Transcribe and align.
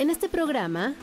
En 0.00 0.08
este 0.08 0.30
programa 0.30 0.94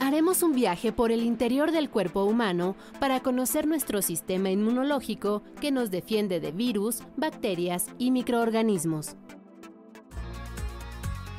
haremos 0.00 0.42
un 0.42 0.52
viaje 0.52 0.90
por 0.90 1.12
el 1.12 1.22
interior 1.22 1.70
del 1.70 1.90
cuerpo 1.90 2.24
humano 2.24 2.74
para 2.98 3.20
conocer 3.20 3.68
nuestro 3.68 4.02
sistema 4.02 4.50
inmunológico 4.50 5.44
que 5.60 5.70
nos 5.70 5.92
defiende 5.92 6.40
de 6.40 6.50
virus, 6.50 7.04
bacterias 7.16 7.86
y 7.96 8.10
microorganismos. 8.10 9.14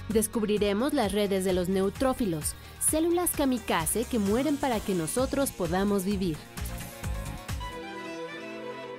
Descubriremos 0.08 0.94
las 0.94 1.12
redes 1.12 1.44
de 1.44 1.52
los 1.52 1.68
neutrófilos, 1.68 2.56
células 2.80 3.32
kamikaze 3.32 4.06
que 4.06 4.18
mueren 4.18 4.56
para 4.56 4.80
que 4.80 4.96
nosotros 4.96 5.52
podamos 5.52 6.06
vivir. 6.06 6.38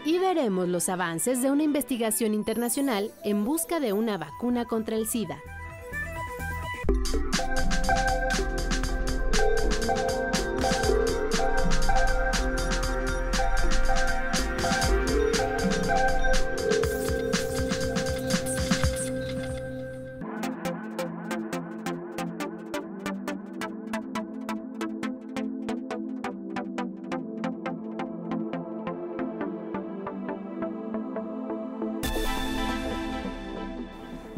Y 0.05 0.19
veremos 0.19 0.69
los 0.69 0.91
avances 0.91 1.41
de 1.41 1.51
una 1.51 1.63
investigación 1.63 2.35
internacional 2.35 3.11
en 3.25 3.47
busca 3.47 3.81
de 3.81 3.95
una 3.95 4.19
vacuna 4.19 4.67
contra 4.67 4.97
el 4.97 5.07
SIDA. 5.07 5.39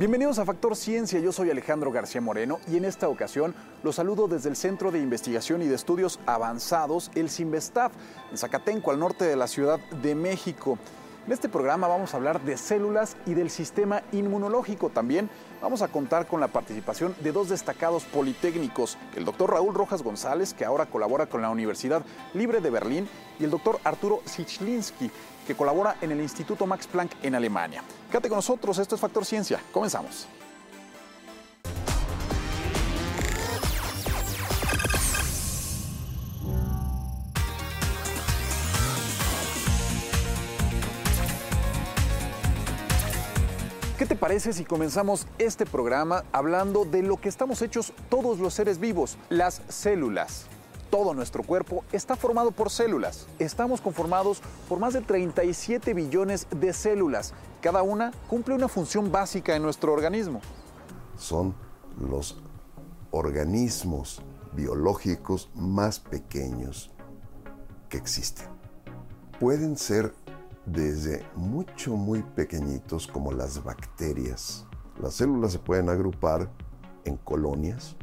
Bienvenidos 0.02 0.40
a 0.40 0.44
Factor 0.44 0.74
Ciencia, 0.74 1.20
yo 1.20 1.30
soy 1.30 1.48
Alejandro 1.50 1.92
García 1.92 2.20
Moreno 2.20 2.58
y 2.66 2.76
en 2.76 2.84
esta 2.84 3.08
ocasión 3.08 3.54
los 3.84 3.94
saludo 3.94 4.26
desde 4.26 4.48
el 4.48 4.56
Centro 4.56 4.90
de 4.90 4.98
Investigación 4.98 5.62
y 5.62 5.68
de 5.68 5.76
Estudios 5.76 6.18
Avanzados, 6.26 7.12
el 7.14 7.30
CIMBESTAF, 7.30 7.92
en 8.32 8.36
Zacatenco, 8.36 8.90
al 8.90 8.98
norte 8.98 9.24
de 9.24 9.36
la 9.36 9.46
Ciudad 9.46 9.78
de 10.02 10.16
México. 10.16 10.76
En 11.24 11.30
este 11.30 11.48
programa 11.48 11.86
vamos 11.86 12.12
a 12.12 12.16
hablar 12.16 12.42
de 12.42 12.56
células 12.56 13.16
y 13.26 13.34
del 13.34 13.48
sistema 13.48 14.02
inmunológico. 14.10 14.90
También 14.90 15.30
vamos 15.60 15.82
a 15.82 15.86
contar 15.86 16.26
con 16.26 16.40
la 16.40 16.48
participación 16.48 17.14
de 17.20 17.30
dos 17.30 17.48
destacados 17.48 18.02
politécnicos, 18.02 18.98
el 19.14 19.24
doctor 19.24 19.50
Raúl 19.50 19.72
Rojas 19.72 20.02
González, 20.02 20.52
que 20.52 20.64
ahora 20.64 20.86
colabora 20.86 21.26
con 21.26 21.42
la 21.42 21.50
Universidad 21.50 22.02
Libre 22.34 22.60
de 22.60 22.70
Berlín, 22.70 23.08
y 23.38 23.44
el 23.44 23.50
doctor 23.50 23.78
Arturo 23.84 24.20
Sichlinski, 24.24 25.12
que 25.52 25.56
colabora 25.58 25.96
en 26.00 26.10
el 26.12 26.20
Instituto 26.22 26.66
Max 26.66 26.86
Planck 26.86 27.12
en 27.22 27.34
Alemania. 27.34 27.82
Quédate 28.10 28.30
con 28.30 28.36
nosotros, 28.36 28.78
esto 28.78 28.94
es 28.94 29.00
Factor 29.00 29.26
Ciencia. 29.26 29.60
Comenzamos. 29.70 30.26
¿Qué 43.98 44.06
te 44.06 44.16
parece 44.16 44.54
si 44.54 44.64
comenzamos 44.64 45.26
este 45.38 45.66
programa 45.66 46.24
hablando 46.32 46.86
de 46.86 47.02
lo 47.02 47.18
que 47.18 47.28
estamos 47.28 47.60
hechos 47.60 47.92
todos 48.08 48.38
los 48.38 48.54
seres 48.54 48.80
vivos, 48.80 49.18
las 49.28 49.60
células? 49.68 50.46
Todo 50.92 51.14
nuestro 51.14 51.42
cuerpo 51.42 51.84
está 51.90 52.16
formado 52.16 52.50
por 52.50 52.68
células. 52.68 53.26
Estamos 53.38 53.80
conformados 53.80 54.42
por 54.68 54.78
más 54.78 54.92
de 54.92 55.00
37 55.00 55.94
billones 55.94 56.46
de 56.50 56.74
células. 56.74 57.32
Cada 57.62 57.82
una 57.82 58.12
cumple 58.28 58.54
una 58.54 58.68
función 58.68 59.10
básica 59.10 59.56
en 59.56 59.62
nuestro 59.62 59.94
organismo. 59.94 60.42
Son 61.16 61.54
los 61.98 62.42
organismos 63.10 64.20
biológicos 64.52 65.48
más 65.54 65.98
pequeños 65.98 66.90
que 67.88 67.96
existen. 67.96 68.48
Pueden 69.40 69.78
ser 69.78 70.12
desde 70.66 71.24
mucho, 71.34 71.96
muy 71.96 72.22
pequeñitos 72.22 73.06
como 73.06 73.32
las 73.32 73.64
bacterias. 73.64 74.66
Las 75.00 75.14
células 75.14 75.52
se 75.52 75.58
pueden 75.58 75.88
agrupar 75.88 76.50
en 77.06 77.16
colonias. 77.16 77.96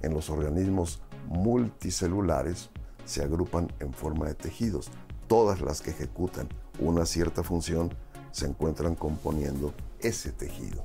En 0.00 0.14
los 0.14 0.30
organismos 0.30 1.02
multicelulares 1.28 2.70
se 3.04 3.22
agrupan 3.22 3.72
en 3.80 3.92
forma 3.92 4.26
de 4.26 4.34
tejidos. 4.34 4.90
Todas 5.28 5.60
las 5.60 5.80
que 5.80 5.90
ejecutan 5.90 6.48
una 6.78 7.06
cierta 7.06 7.42
función 7.42 7.90
se 8.30 8.46
encuentran 8.46 8.94
componiendo 8.94 9.72
ese 10.00 10.32
tejido. 10.32 10.82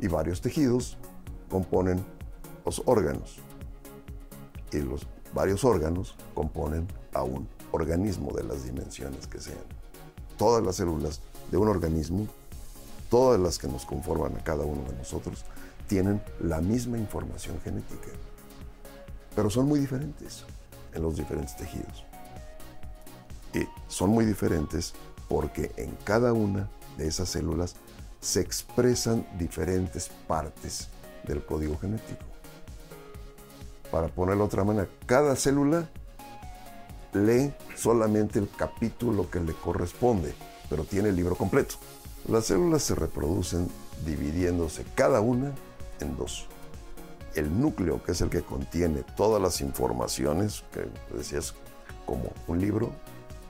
Y 0.00 0.08
varios 0.08 0.40
tejidos 0.40 0.98
componen 1.48 2.04
los 2.64 2.82
órganos. 2.86 3.38
Y 4.72 4.78
los 4.78 5.06
varios 5.34 5.64
órganos 5.64 6.16
componen 6.34 6.86
a 7.14 7.22
un 7.22 7.48
organismo 7.72 8.32
de 8.32 8.44
las 8.44 8.64
dimensiones 8.64 9.26
que 9.26 9.40
sean. 9.40 9.64
Todas 10.36 10.64
las 10.64 10.76
células 10.76 11.20
de 11.50 11.56
un 11.56 11.68
organismo, 11.68 12.26
todas 13.10 13.40
las 13.40 13.58
que 13.58 13.68
nos 13.68 13.84
conforman 13.84 14.36
a 14.36 14.44
cada 14.44 14.64
uno 14.64 14.82
de 14.88 14.96
nosotros, 14.96 15.44
tienen 15.86 16.22
la 16.40 16.60
misma 16.60 16.98
información 16.98 17.60
genética, 17.62 18.08
pero 19.34 19.50
son 19.50 19.66
muy 19.66 19.80
diferentes 19.80 20.44
en 20.94 21.02
los 21.02 21.16
diferentes 21.16 21.56
tejidos. 21.56 22.04
Y 23.54 23.66
son 23.88 24.10
muy 24.10 24.24
diferentes 24.24 24.94
porque 25.28 25.72
en 25.76 25.96
cada 26.04 26.32
una 26.32 26.68
de 26.96 27.08
esas 27.08 27.28
células 27.30 27.74
se 28.20 28.40
expresan 28.40 29.26
diferentes 29.38 30.10
partes 30.26 30.88
del 31.24 31.44
código 31.44 31.78
genético. 31.78 32.24
Para 33.90 34.08
ponerlo 34.08 34.44
de 34.44 34.46
otra 34.46 34.64
manera, 34.64 34.88
cada 35.06 35.36
célula 35.36 35.88
lee 37.12 37.52
solamente 37.76 38.38
el 38.38 38.48
capítulo 38.48 39.30
que 39.30 39.40
le 39.40 39.52
corresponde, 39.52 40.34
pero 40.70 40.84
tiene 40.84 41.10
el 41.10 41.16
libro 41.16 41.34
completo. 41.34 41.74
Las 42.28 42.46
células 42.46 42.82
se 42.82 42.94
reproducen 42.94 43.68
dividiéndose 44.06 44.84
cada 44.94 45.20
una 45.20 45.52
en 46.00 46.16
dos. 46.16 46.46
El 47.34 47.60
núcleo, 47.60 48.02
que 48.02 48.12
es 48.12 48.20
el 48.20 48.30
que 48.30 48.42
contiene 48.42 49.04
todas 49.16 49.40
las 49.40 49.60
informaciones, 49.60 50.64
que 50.72 50.86
decías 51.16 51.54
como 52.06 52.32
un 52.46 52.60
libro, 52.60 52.92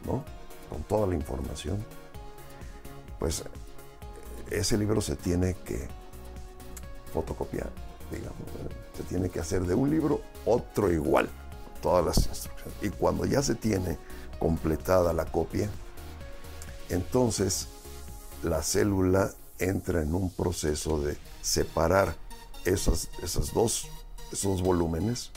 ¿no? 0.05 0.25
Con 0.71 0.83
toda 0.85 1.07
la 1.07 1.15
información, 1.15 1.85
pues 3.19 3.45
ese 4.51 4.77
libro 4.79 5.01
se 5.01 5.17
tiene 5.17 5.55
que 5.65 5.89
fotocopiar, 7.13 7.71
digamos, 8.11 8.37
se 8.97 9.03
tiene 9.05 9.29
que 9.29 9.41
hacer 9.41 9.65
de 9.65 9.75
un 9.75 9.91
libro 9.91 10.21
otro 10.45 10.91
igual 10.91 11.29
todas 11.81 12.05
las 12.05 12.27
instrucciones. 12.27 12.75
Y 12.83 12.91
cuando 12.91 13.27
ya 13.27 13.43
se 13.43 13.55
tiene 13.55 13.99
completada 14.39 15.13
la 15.13 15.25
copia, 15.25 15.69
entonces 16.89 17.69
la 18.43 18.63
célula 18.63 19.31
entra 19.59 20.03
en 20.03 20.15
un 20.15 20.31
proceso 20.31 21.01
de 21.01 21.17
separar 21.41 22.15
esas, 22.65 23.09
esas 23.23 23.53
dos, 23.53 23.89
esos 24.33 24.63
volúmenes 24.63 25.31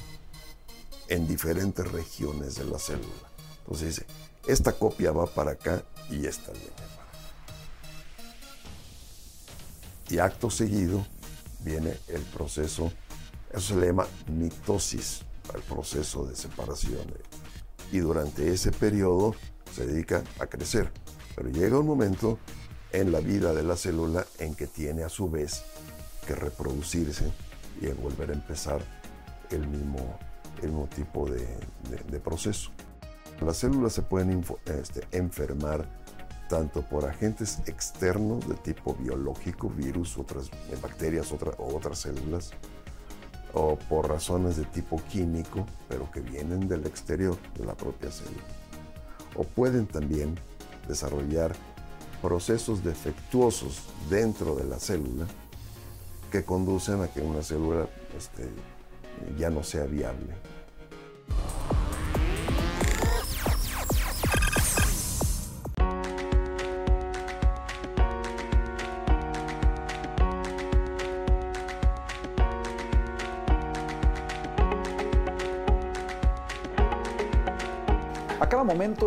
en 1.08 1.28
diferentes 1.28 1.90
regiones 1.91 2.56
de 2.56 2.66
la 2.66 2.80
célula. 2.80 3.30
Entonces 3.59 3.96
dice, 3.96 4.06
esta 4.47 4.74
copia 4.74 5.12
va 5.12 5.25
para 5.25 5.52
acá 5.52 5.84
y 6.09 6.25
esta 6.25 6.52
viene 6.52 6.69
para 6.69 6.85
acá. 6.85 6.96
Y 10.09 10.19
acto 10.19 10.50
seguido 10.50 11.06
viene 11.62 11.97
el 12.08 12.22
proceso, 12.22 12.91
eso 13.52 13.74
se 13.74 13.75
le 13.75 13.88
llama 13.88 14.08
mitosis 14.28 15.22
al 15.53 15.62
proceso 15.62 16.25
de 16.25 16.35
separación. 16.35 17.06
Y 17.91 18.00
durante 18.00 18.52
ese 18.52 18.72
periodo 18.72 19.35
se 19.74 19.85
dedica 19.85 20.24
a 20.40 20.47
crecer. 20.47 20.91
Pero 21.35 21.50
llega 21.50 21.80
un 21.80 21.85
momento 21.85 22.40
en 22.91 23.12
la 23.12 23.19
vida 23.19 23.53
de 23.53 23.64
la 23.64 23.75
célula 23.75 24.25
en 24.40 24.56
que 24.56 24.68
tiene 24.68 25.03
a 25.03 25.09
su 25.09 25.30
vez 25.30 25.64
que 26.25 26.36
reproducirse 26.36 27.31
y 27.81 27.88
volver 27.88 28.32
a 28.32 28.34
empezar 28.34 28.82
el 29.52 29.67
mismo, 29.67 30.17
mismo 30.61 30.88
tipo 30.96 31.29
de, 31.29 32.20
proceso. 32.20 32.72
Las 33.41 33.58
células 33.58 33.94
se 33.94 34.02
pueden 34.02 34.44
este, 34.66 35.05
enfermar 35.11 35.85
tanto 36.50 36.82
por 36.84 37.05
agentes 37.05 37.59
externos 37.66 38.47
de 38.47 38.55
tipo 38.55 38.96
biológico, 38.96 39.70
virus, 39.70 40.17
otras 40.17 40.50
bacterias 40.82 41.32
otra, 41.32 41.52
otras 41.58 42.00
células, 42.00 42.52
o 43.53 43.78
por 43.78 44.09
razones 44.09 44.58
de 44.58 44.66
tipo 44.66 45.02
químico, 45.09 45.66
pero 45.90 46.09
que 46.11 46.22
vienen 46.22 46.67
del 46.67 46.85
exterior 46.85 47.38
de 47.58 47.66
la 47.66 47.73
propia 47.73 48.11
célula. 48.11 48.44
O 49.35 49.44
pueden 49.44 49.85
también 49.88 50.35
desarrollar 50.88 51.53
procesos 52.22 52.84
defectuosos 52.84 53.84
dentro 54.09 54.55
de 54.55 54.66
la 54.66 54.79
célula 54.79 55.26
que 56.35 56.43
conducen 56.43 57.02
a 57.02 57.08
que 57.08 57.22
una 57.22 57.41
célula 57.41 57.87
este, 58.17 58.49
ya 59.37 59.49
no 59.49 59.64
sea 59.64 59.85
viable. 59.85 60.34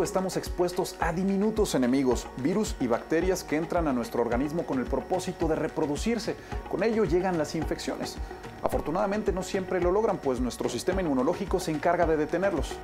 Estamos 0.08 0.38
expuestos 0.38 0.96
a 1.00 1.12
diminutos 1.12 1.74
enemigos, 1.74 2.26
virus 2.38 2.74
y 2.80 2.86
bacterias 2.86 3.44
que 3.44 3.56
entran 3.56 3.88
a 3.88 3.92
nuestro 3.92 4.22
organismo 4.22 4.64
con 4.64 4.78
el 4.78 4.86
propósito 4.86 5.46
de 5.48 5.54
reproducirse. 5.54 6.34
Con 6.70 6.82
ello 6.82 7.04
llegan 7.04 7.36
las 7.36 7.54
infecciones. 7.54 8.16
Afortunadamente 8.62 9.32
no 9.32 9.42
siempre 9.42 9.82
lo 9.82 9.92
logran, 9.92 10.16
pues 10.16 10.40
nuestro 10.40 10.70
sistema 10.70 11.02
inmunológico 11.02 11.60
se 11.60 11.72
encarga 11.72 12.06
de 12.06 12.16
detenerlos. 12.16 12.74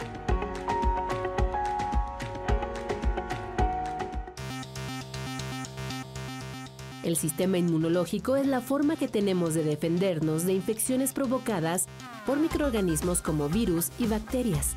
El 7.02 7.16
sistema 7.16 7.56
inmunológico 7.56 8.36
es 8.36 8.46
la 8.46 8.60
forma 8.60 8.96
que 8.96 9.08
tenemos 9.08 9.54
de 9.54 9.64
defendernos 9.64 10.44
de 10.44 10.52
infecciones 10.52 11.14
provocadas 11.14 11.86
por 12.26 12.38
microorganismos 12.38 13.22
como 13.22 13.48
virus 13.48 13.90
y 13.98 14.08
bacterias. 14.08 14.76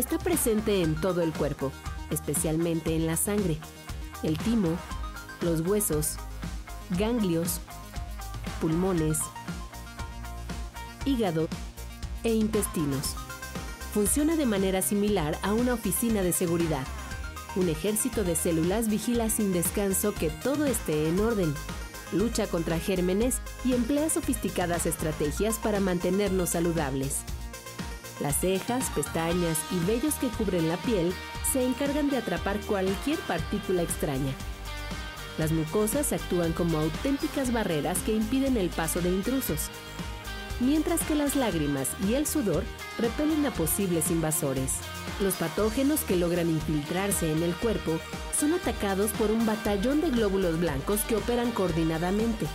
Está 0.00 0.16
presente 0.16 0.80
en 0.80 0.98
todo 0.98 1.20
el 1.20 1.30
cuerpo, 1.30 1.70
especialmente 2.08 2.96
en 2.96 3.06
la 3.06 3.18
sangre, 3.18 3.58
el 4.22 4.38
timo, 4.38 4.78
los 5.42 5.60
huesos, 5.60 6.14
ganglios, 6.98 7.60
pulmones, 8.62 9.18
hígado 11.04 11.48
e 12.24 12.32
intestinos. 12.32 13.14
Funciona 13.92 14.36
de 14.36 14.46
manera 14.46 14.80
similar 14.80 15.36
a 15.42 15.52
una 15.52 15.74
oficina 15.74 16.22
de 16.22 16.32
seguridad. 16.32 16.86
Un 17.54 17.68
ejército 17.68 18.24
de 18.24 18.36
células 18.36 18.88
vigila 18.88 19.28
sin 19.28 19.52
descanso 19.52 20.14
que 20.14 20.30
todo 20.30 20.64
esté 20.64 21.10
en 21.10 21.20
orden. 21.20 21.54
Lucha 22.12 22.46
contra 22.46 22.78
gérmenes 22.78 23.42
y 23.66 23.74
emplea 23.74 24.08
sofisticadas 24.08 24.86
estrategias 24.86 25.58
para 25.58 25.78
mantenernos 25.78 26.48
saludables. 26.48 27.18
Las 28.20 28.36
cejas, 28.36 28.90
pestañas 28.90 29.58
y 29.70 29.78
vellos 29.86 30.14
que 30.14 30.28
cubren 30.28 30.68
la 30.68 30.76
piel 30.76 31.12
se 31.52 31.64
encargan 31.64 32.10
de 32.10 32.18
atrapar 32.18 32.60
cualquier 32.60 33.18
partícula 33.20 33.82
extraña. 33.82 34.32
Las 35.38 35.52
mucosas 35.52 36.12
actúan 36.12 36.52
como 36.52 36.78
auténticas 36.78 37.52
barreras 37.52 37.98
que 38.00 38.14
impiden 38.14 38.58
el 38.58 38.68
paso 38.68 39.00
de 39.00 39.08
intrusos, 39.08 39.70
mientras 40.60 41.00
que 41.02 41.14
las 41.14 41.34
lágrimas 41.34 41.88
y 42.06 42.14
el 42.14 42.26
sudor 42.26 42.62
repelen 42.98 43.46
a 43.46 43.50
posibles 43.50 44.10
invasores. 44.10 44.72
Los 45.20 45.34
patógenos 45.34 46.00
que 46.00 46.16
logran 46.16 46.50
infiltrarse 46.50 47.32
en 47.32 47.42
el 47.42 47.54
cuerpo 47.54 47.98
son 48.38 48.52
atacados 48.52 49.10
por 49.12 49.30
un 49.30 49.46
batallón 49.46 50.02
de 50.02 50.10
glóbulos 50.10 50.60
blancos 50.60 51.00
que 51.02 51.16
operan 51.16 51.52
coordinadamente. 51.52 52.46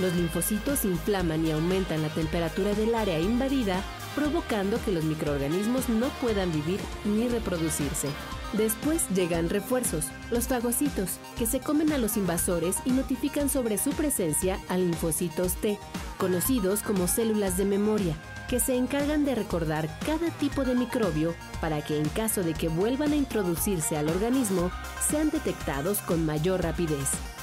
Los 0.00 0.14
linfocitos 0.14 0.84
inflaman 0.84 1.46
y 1.46 1.52
aumentan 1.52 2.02
la 2.02 2.08
temperatura 2.08 2.74
del 2.74 2.94
área 2.94 3.18
invadida, 3.18 3.82
provocando 4.16 4.82
que 4.82 4.90
los 4.90 5.04
microorganismos 5.04 5.88
no 5.88 6.08
puedan 6.20 6.50
vivir 6.50 6.80
ni 7.04 7.28
reproducirse. 7.28 8.08
Después 8.54 9.06
llegan 9.14 9.50
refuerzos, 9.50 10.06
los 10.30 10.48
fagocitos, 10.48 11.18
que 11.38 11.46
se 11.46 11.60
comen 11.60 11.92
a 11.92 11.98
los 11.98 12.16
invasores 12.16 12.76
y 12.86 12.90
notifican 12.92 13.50
sobre 13.50 13.76
su 13.76 13.90
presencia 13.90 14.58
a 14.68 14.78
linfocitos 14.78 15.54
T, 15.56 15.78
conocidos 16.16 16.80
como 16.80 17.06
células 17.06 17.58
de 17.58 17.66
memoria, 17.66 18.16
que 18.48 18.58
se 18.58 18.74
encargan 18.76 19.24
de 19.24 19.34
recordar 19.34 19.88
cada 20.06 20.30
tipo 20.38 20.64
de 20.64 20.74
microbio 20.74 21.34
para 21.60 21.84
que 21.84 21.98
en 21.98 22.08
caso 22.08 22.42
de 22.42 22.54
que 22.54 22.68
vuelvan 22.68 23.12
a 23.12 23.16
introducirse 23.16 23.98
al 23.98 24.08
organismo, 24.08 24.70
sean 25.06 25.30
detectados 25.30 25.98
con 25.98 26.24
mayor 26.24 26.62
rapidez. 26.62 27.35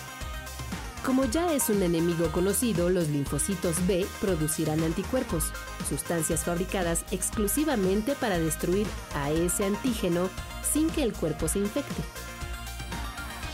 Como 1.05 1.25
ya 1.25 1.51
es 1.53 1.67
un 1.69 1.83
enemigo 1.83 2.31
conocido, 2.31 2.89
los 2.89 3.09
linfocitos 3.09 3.85
B 3.87 4.05
producirán 4.21 4.81
anticuerpos, 4.83 5.51
sustancias 5.89 6.45
fabricadas 6.45 7.03
exclusivamente 7.11 8.15
para 8.15 8.39
destruir 8.39 8.87
a 9.13 9.29
ese 9.29 9.65
antígeno 9.65 10.29
sin 10.63 10.89
que 10.89 11.03
el 11.03 11.11
cuerpo 11.11 11.49
se 11.49 11.59
infecte. 11.59 12.01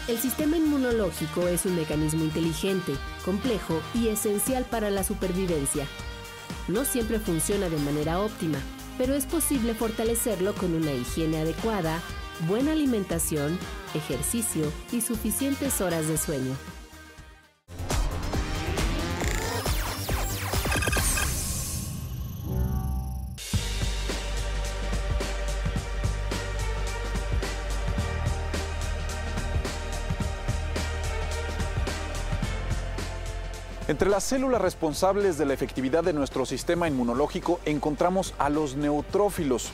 El 0.07 0.19
sistema 0.19 0.57
inmunológico 0.57 1.47
es 1.47 1.65
un 1.65 1.75
mecanismo 1.75 2.23
inteligente, 2.23 2.93
complejo 3.25 3.81
y 3.95 4.09
esencial 4.09 4.65
para 4.65 4.91
la 4.91 5.03
supervivencia. 5.03 5.87
No 6.67 6.85
siempre 6.85 7.19
funciona 7.19 7.67
de 7.67 7.77
manera 7.77 8.19
óptima, 8.19 8.59
pero 8.99 9.15
es 9.15 9.25
posible 9.25 9.73
fortalecerlo 9.73 10.53
con 10.53 10.75
una 10.75 10.91
higiene 10.91 11.41
adecuada, 11.41 11.99
buena 12.47 12.73
alimentación, 12.73 13.57
ejercicio 13.95 14.71
y 14.91 15.01
suficientes 15.01 15.81
horas 15.81 16.07
de 16.07 16.17
sueño. 16.19 16.55
Entre 33.99 34.11
las 34.11 34.23
células 34.23 34.61
responsables 34.61 35.37
de 35.37 35.45
la 35.45 35.53
efectividad 35.53 36.05
de 36.05 36.13
nuestro 36.13 36.45
sistema 36.45 36.87
inmunológico 36.87 37.59
encontramos 37.65 38.33
a 38.39 38.49
los 38.49 38.77
neutrófilos. 38.77 39.73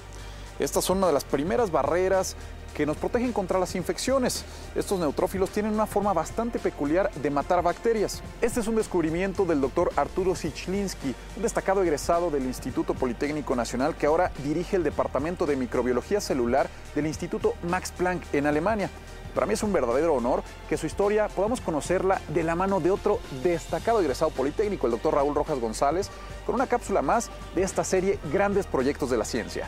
Estas 0.57 0.83
son 0.83 0.97
una 0.97 1.05
de 1.05 1.13
las 1.13 1.23
primeras 1.23 1.69
barreras 1.69 2.35
que 2.73 2.87
nos 2.87 2.97
protegen 2.97 3.31
contra 3.31 3.59
las 3.59 3.75
infecciones. 3.75 4.43
Estos 4.73 4.99
neutrófilos 4.99 5.51
tienen 5.51 5.75
una 5.75 5.85
forma 5.85 6.11
bastante 6.11 6.57
peculiar 6.57 7.11
de 7.11 7.29
matar 7.29 7.61
bacterias. 7.61 8.23
Este 8.41 8.61
es 8.61 8.67
un 8.67 8.75
descubrimiento 8.75 9.45
del 9.45 9.61
doctor 9.61 9.91
Arturo 9.95 10.33
Sichlinsky, 10.33 11.13
un 11.35 11.43
destacado 11.43 11.83
egresado 11.83 12.31
del 12.31 12.45
Instituto 12.45 12.95
Politécnico 12.95 13.55
Nacional 13.55 13.95
que 13.95 14.07
ahora 14.07 14.31
dirige 14.43 14.75
el 14.75 14.83
Departamento 14.83 15.45
de 15.45 15.55
Microbiología 15.55 16.19
Celular 16.19 16.67
del 16.95 17.05
Instituto 17.05 17.53
Max 17.69 17.93
Planck 17.95 18.23
en 18.33 18.47
Alemania. 18.47 18.89
Para 19.35 19.45
mí 19.45 19.53
es 19.53 19.63
un 19.63 19.73
verdadero 19.73 20.13
honor 20.13 20.43
que 20.69 20.77
su 20.77 20.87
historia 20.87 21.27
podamos 21.27 21.59
conocerla 21.59 22.21
de 22.29 22.43
la 22.43 22.55
mano 22.55 22.79
de 22.79 22.89
otro 22.89 23.19
destacado 23.43 23.99
egresado 23.99 24.31
politécnico, 24.31 24.87
el 24.87 24.91
doctor 24.91 25.13
Raúl 25.13 25.35
Rojas 25.35 25.59
González, 25.59 26.09
con 26.45 26.55
una 26.55 26.67
cápsula 26.67 27.01
más 27.01 27.29
de 27.53 27.63
esta 27.63 27.83
serie 27.83 28.17
Grandes 28.31 28.65
Proyectos 28.65 29.09
de 29.09 29.17
la 29.17 29.25
Ciencia. 29.25 29.67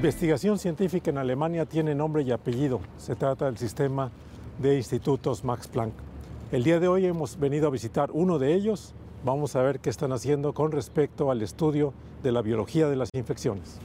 Investigación 0.00 0.58
científica 0.58 1.10
en 1.10 1.18
Alemania 1.18 1.66
tiene 1.66 1.94
nombre 1.94 2.22
y 2.22 2.30
apellido. 2.30 2.80
Se 2.96 3.14
trata 3.16 3.44
del 3.44 3.58
sistema 3.58 4.10
de 4.58 4.78
institutos 4.78 5.44
Max 5.44 5.68
Planck. 5.68 5.92
El 6.52 6.64
día 6.64 6.80
de 6.80 6.88
hoy 6.88 7.04
hemos 7.04 7.38
venido 7.38 7.66
a 7.66 7.70
visitar 7.70 8.08
uno 8.14 8.38
de 8.38 8.54
ellos. 8.54 8.94
Vamos 9.26 9.56
a 9.56 9.62
ver 9.62 9.78
qué 9.80 9.90
están 9.90 10.12
haciendo 10.12 10.54
con 10.54 10.72
respecto 10.72 11.30
al 11.30 11.42
estudio 11.42 11.92
de 12.22 12.32
la 12.32 12.40
biología 12.40 12.88
de 12.88 12.96
las 12.96 13.10
infecciones. 13.12 13.78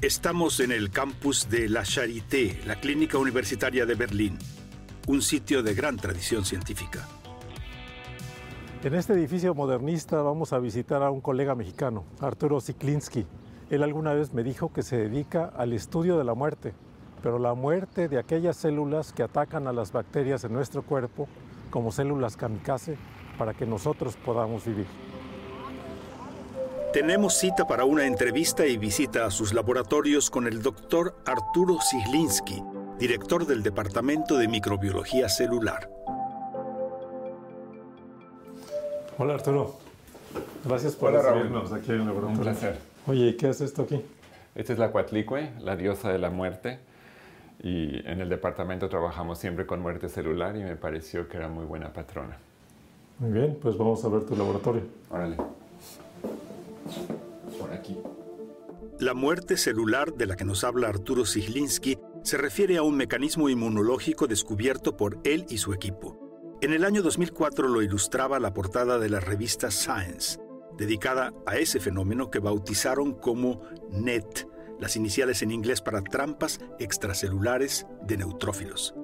Estamos 0.00 0.60
en 0.60 0.70
el 0.70 0.92
campus 0.92 1.50
de 1.50 1.68
La 1.68 1.82
Charité, 1.82 2.60
la 2.66 2.76
Clínica 2.76 3.18
Universitaria 3.18 3.84
de 3.84 3.96
Berlín, 3.96 4.38
un 5.08 5.22
sitio 5.22 5.64
de 5.64 5.74
gran 5.74 5.96
tradición 5.96 6.44
científica. 6.44 7.08
En 8.82 8.94
este 8.94 9.12
edificio 9.12 9.54
modernista 9.54 10.22
vamos 10.22 10.54
a 10.54 10.58
visitar 10.58 11.02
a 11.02 11.10
un 11.10 11.20
colega 11.20 11.54
mexicano, 11.54 12.04
Arturo 12.18 12.62
Ziklinski. 12.62 13.26
Él 13.68 13.82
alguna 13.82 14.14
vez 14.14 14.32
me 14.32 14.42
dijo 14.42 14.72
que 14.72 14.82
se 14.82 14.96
dedica 14.96 15.52
al 15.54 15.74
estudio 15.74 16.16
de 16.16 16.24
la 16.24 16.32
muerte, 16.32 16.72
pero 17.22 17.38
la 17.38 17.52
muerte 17.52 18.08
de 18.08 18.18
aquellas 18.18 18.56
células 18.56 19.12
que 19.12 19.22
atacan 19.22 19.66
a 19.66 19.74
las 19.74 19.92
bacterias 19.92 20.44
en 20.44 20.54
nuestro 20.54 20.80
cuerpo 20.80 21.28
como 21.68 21.92
células 21.92 22.38
kamikaze 22.38 22.96
para 23.36 23.52
que 23.52 23.66
nosotros 23.66 24.16
podamos 24.16 24.64
vivir. 24.64 24.86
Tenemos 26.94 27.34
cita 27.34 27.66
para 27.66 27.84
una 27.84 28.06
entrevista 28.06 28.66
y 28.66 28.78
visita 28.78 29.26
a 29.26 29.30
sus 29.30 29.52
laboratorios 29.52 30.30
con 30.30 30.46
el 30.46 30.62
doctor 30.62 31.16
Arturo 31.26 31.76
Ziklinski, 31.82 32.62
director 32.98 33.46
del 33.46 33.62
Departamento 33.62 34.38
de 34.38 34.48
Microbiología 34.48 35.28
Celular. 35.28 35.90
Hola 39.22 39.34
Arturo, 39.34 39.74
gracias 40.64 40.96
por 40.96 41.10
Hola, 41.10 41.20
Raúl. 41.20 41.42
recibirnos 41.42 41.72
aquí 41.74 41.92
en. 41.92 42.08
Un 42.08 42.38
placer. 42.38 42.78
Oye, 43.06 43.26
¿y 43.26 43.36
¿qué 43.36 43.48
hace 43.48 43.66
esto 43.66 43.82
aquí? 43.82 44.00
Esta 44.54 44.72
es 44.72 44.78
la 44.78 44.90
Coatlicue, 44.92 45.50
la 45.60 45.76
diosa 45.76 46.10
de 46.10 46.18
la 46.18 46.30
muerte. 46.30 46.78
y 47.62 47.98
en 48.08 48.22
el 48.22 48.30
departamento 48.30 48.88
trabajamos 48.88 49.38
siempre 49.38 49.66
con 49.66 49.82
muerte 49.82 50.08
celular 50.08 50.56
y 50.56 50.62
me 50.62 50.74
pareció 50.74 51.28
que 51.28 51.36
era 51.36 51.48
muy 51.48 51.66
buena 51.66 51.92
patrona. 51.92 52.38
Muy 53.18 53.30
bien, 53.32 53.58
pues 53.60 53.76
vamos 53.76 54.02
a 54.06 54.08
ver 54.08 54.24
tu 54.24 54.34
laboratorio. 54.34 54.84
Órale. 55.10 55.36
Por 57.58 57.72
aquí. 57.74 57.98
La 59.00 59.12
muerte 59.12 59.58
celular 59.58 60.14
de 60.14 60.28
la 60.28 60.36
que 60.36 60.46
nos 60.46 60.64
habla 60.64 60.88
Arturo 60.88 61.26
Siglinski 61.26 61.98
se 62.22 62.38
refiere 62.38 62.78
a 62.78 62.82
un 62.82 62.96
mecanismo 62.96 63.50
inmunológico 63.50 64.26
descubierto 64.26 64.96
por 64.96 65.18
él 65.24 65.44
y 65.50 65.58
su 65.58 65.74
equipo. 65.74 66.19
En 66.62 66.74
el 66.74 66.84
año 66.84 67.00
2004 67.00 67.68
lo 67.68 67.80
ilustraba 67.80 68.38
la 68.38 68.52
portada 68.52 68.98
de 68.98 69.08
la 69.08 69.18
revista 69.18 69.70
Science, 69.70 70.38
dedicada 70.76 71.32
a 71.46 71.56
ese 71.56 71.80
fenómeno 71.80 72.30
que 72.30 72.38
bautizaron 72.38 73.14
como 73.14 73.62
NET, 73.90 74.46
las 74.78 74.94
iniciales 74.94 75.40
en 75.40 75.52
inglés 75.52 75.80
para 75.80 76.02
trampas 76.02 76.60
extracelulares 76.78 77.86
de 78.02 78.18
neutrófilos. 78.18 78.94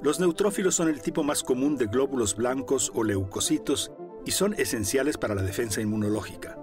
Los 0.00 0.20
neutrófilos 0.20 0.76
son 0.76 0.88
el 0.88 1.02
tipo 1.02 1.24
más 1.24 1.42
común 1.42 1.76
de 1.76 1.86
glóbulos 1.86 2.36
blancos 2.36 2.92
o 2.94 3.02
leucocitos 3.02 3.90
y 4.24 4.30
son 4.30 4.54
esenciales 4.54 5.18
para 5.18 5.34
la 5.34 5.42
defensa 5.42 5.80
inmunológica. 5.80 6.56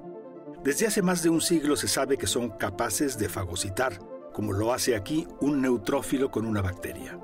Desde 0.63 0.87
hace 0.87 1.01
más 1.01 1.21
de 1.21 1.31
un 1.31 1.41
siglo 1.41 1.75
se 1.75 1.89
sabe 1.89 2.17
que 2.17 2.27
son 2.27 2.51
capaces 2.51 3.17
de 3.17 3.27
fagocitar, 3.27 3.99
como 4.31 4.53
lo 4.53 4.71
hace 4.71 4.95
aquí 4.95 5.27
un 5.41 5.61
neutrófilo 5.61 6.31
con 6.31 6.45
una 6.45 6.61
bacteria. 6.61 7.19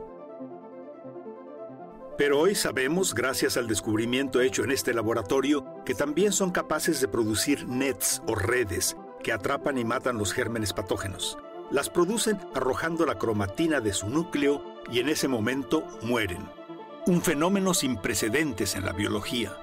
Pero 2.18 2.40
hoy 2.40 2.56
sabemos, 2.56 3.14
gracias 3.14 3.58
al 3.58 3.68
descubrimiento 3.68 4.40
hecho 4.40 4.64
en 4.64 4.72
este 4.72 4.94
laboratorio, 4.94 5.66
que 5.84 5.94
también 5.94 6.32
son 6.32 6.52
capaces 6.52 7.02
de 7.02 7.10
producir 7.10 7.68
nets 7.68 8.22
o 8.26 8.36
redes 8.36 8.96
que 9.22 9.34
atrapan 9.34 9.78
y 9.78 9.84
matan 9.84 10.18
los 10.18 10.32
gérmenes 10.32 10.72
patógenos. 10.72 11.38
Las 11.72 11.90
producen 11.90 12.40
arrojando 12.54 13.06
la 13.06 13.18
cromatina 13.18 13.82
de 13.82 13.92
su 13.92 14.08
núcleo 14.08 14.64
y 14.90 15.00
en 15.00 15.10
ese 15.10 15.28
momento 15.28 15.84
mueren. 16.04 16.48
Un 17.06 17.22
fenómeno 17.22 17.74
sin 17.74 17.98
precedentes 17.98 18.76
en 18.76 18.86
la 18.86 18.94
biología. 18.94 19.58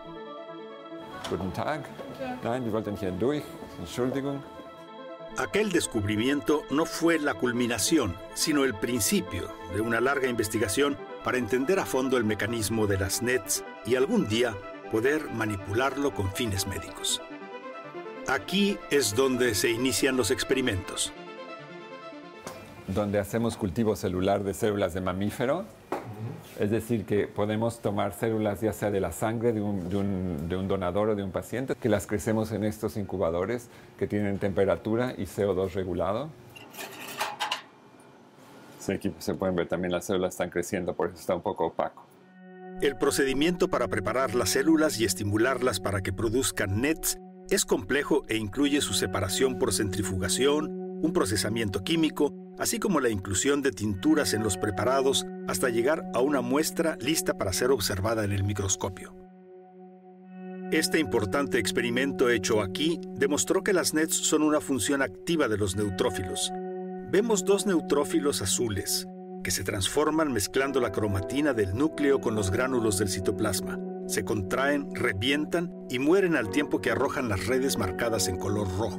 Guten 1.31 1.53
Tag. 1.53 1.87
Nein, 2.45 2.65
wir 2.65 2.73
wollten 2.73 2.97
hier 2.97 3.13
durch. 3.13 3.45
Entschuldigung. 3.81 4.41
Aquel 5.39 5.73
descubrimiento 5.73 6.65
no 6.71 6.85
fue 6.85 7.19
la 7.19 7.33
culminación, 7.33 8.15
sino 8.35 8.65
el 8.65 8.75
principio 8.75 9.49
de 9.75 9.81
una 9.81 10.01
larga 10.01 10.29
investigación 10.29 10.99
para 11.25 11.39
entender 11.39 11.79
a 11.79 11.87
fondo 11.87 12.17
el 12.17 12.25
mecanismo 12.25 12.87
de 12.87 12.99
las 12.99 13.23
NETs 13.23 13.65
y 13.87 13.97
algún 13.97 14.29
día 14.29 14.55
poder 14.91 15.31
manipularlo 15.33 16.15
con 16.15 16.31
fines 16.33 16.67
médicos. 16.67 17.23
Aquí 18.29 18.79
es 18.91 19.15
donde 19.17 19.55
se 19.55 19.71
inician 19.71 20.17
los 20.17 20.31
experimentos. 20.31 21.13
Donde 22.87 23.19
hacemos 23.19 23.57
cultivo 23.57 23.97
celular 23.97 24.45
de 24.45 24.55
células 24.55 24.95
de 24.95 25.01
mamífero. 25.01 25.65
Es 26.61 26.71
decir, 26.71 27.05
que 27.05 27.27
podemos 27.27 27.81
tomar 27.81 28.13
células 28.13 28.61
ya 28.61 28.73
sea 28.73 28.91
de 28.91 29.01
la 29.01 29.13
sangre 29.13 29.53
de 29.53 29.61
un, 29.61 30.69
donador 30.69 31.11
o 31.11 31.15
de 31.15 31.23
un 31.23 31.33
paciente, 31.33 31.75
que 31.75 31.89
las 31.89 32.07
crecemos 32.07 32.53
en 32.53 32.65
estos 32.65 32.97
incubadores 32.97 33.69
que 33.99 34.07
tienen 34.07 34.39
temperatura 34.39 35.15
y 35.17 35.23
CO2 35.23 35.73
regulado. 35.73 36.29
Sí, 38.83 38.91
aquí 38.91 39.15
se 39.19 39.35
pueden 39.35 39.55
ver 39.55 39.69
también 39.69 39.93
las 39.93 40.07
células 40.07 40.35
están 40.35 40.51
creciendo, 40.51 40.97
por 40.97 41.11
eso 41.11 41.17
está 41.21 41.37
un 41.37 41.43
poco 41.43 41.67
opaco. 41.67 42.05
El 42.81 42.97
procedimiento 42.97 43.69
para 43.69 43.87
preparar 43.87 44.35
las 44.35 44.51
células 44.51 44.99
y 44.99 45.05
estimularlas 45.05 45.79
para 45.79 46.01
que 46.01 46.13
produzcan 46.13 46.81
NETs 46.81 47.17
es 47.49 47.65
complejo 47.65 48.25
e 48.27 48.37
incluye 48.37 48.81
su 48.81 48.93
separación 48.93 49.57
por 49.57 49.73
centrifugación, 49.73 50.69
un 51.01 51.13
procesamiento 51.13 51.85
químico, 51.85 52.35
así 52.59 52.81
como 52.81 52.99
la 52.99 53.09
inclusión 53.09 53.63
de 53.63 53.71
tinturas 53.71 54.35
en 54.35 54.43
los 54.43 54.57
preparados 54.57 55.27
hasta 55.47 55.69
llegar 55.69 56.03
a 56.13 56.19
una 56.19 56.41
muestra 56.41 56.97
lista 57.01 57.39
para 57.39 57.53
ser 57.53 57.71
observada 57.71 58.25
en 58.25 58.33
el 58.33 58.43
microscopio. 58.43 59.15
Este 60.73 60.99
importante 60.99 61.61
experimento 61.61 62.31
hecho 62.31 62.61
aquí 62.61 62.99
demostró 63.15 63.63
que 63.63 63.75
las 63.75 63.95
NETs 63.95 64.17
son 64.17 64.43
una 64.43 64.61
función 64.61 65.03
activa 65.03 65.47
de 65.47 65.59
los 65.59 65.77
neutrófilos. 65.77 66.51
Vemos 67.13 67.45
dos 67.45 67.67
neutrófilos 67.67 68.41
azules 68.41 69.07
que 69.45 69.51
se 69.51 69.65
transforman 69.65 70.33
mezclando 70.33 70.81
la 70.81 70.93
cromatina 70.93 71.53
del 71.53 71.77
núcleo 71.77 72.23
con 72.23 72.35
los 72.35 72.51
gránulos 72.51 72.97
del 72.97 73.11
citoplasma 73.11 73.79
se 74.07 74.25
contraen, 74.25 74.95
revientan 74.95 75.71
y 75.91 75.99
mueren 75.99 76.37
al 76.37 76.49
tiempo 76.49 76.81
que 76.81 76.91
arrojan 76.91 77.29
las 77.29 77.47
redes 77.47 77.77
marcadas 77.77 78.29
en 78.29 78.39
color 78.39 78.67
rojo. 78.79 78.99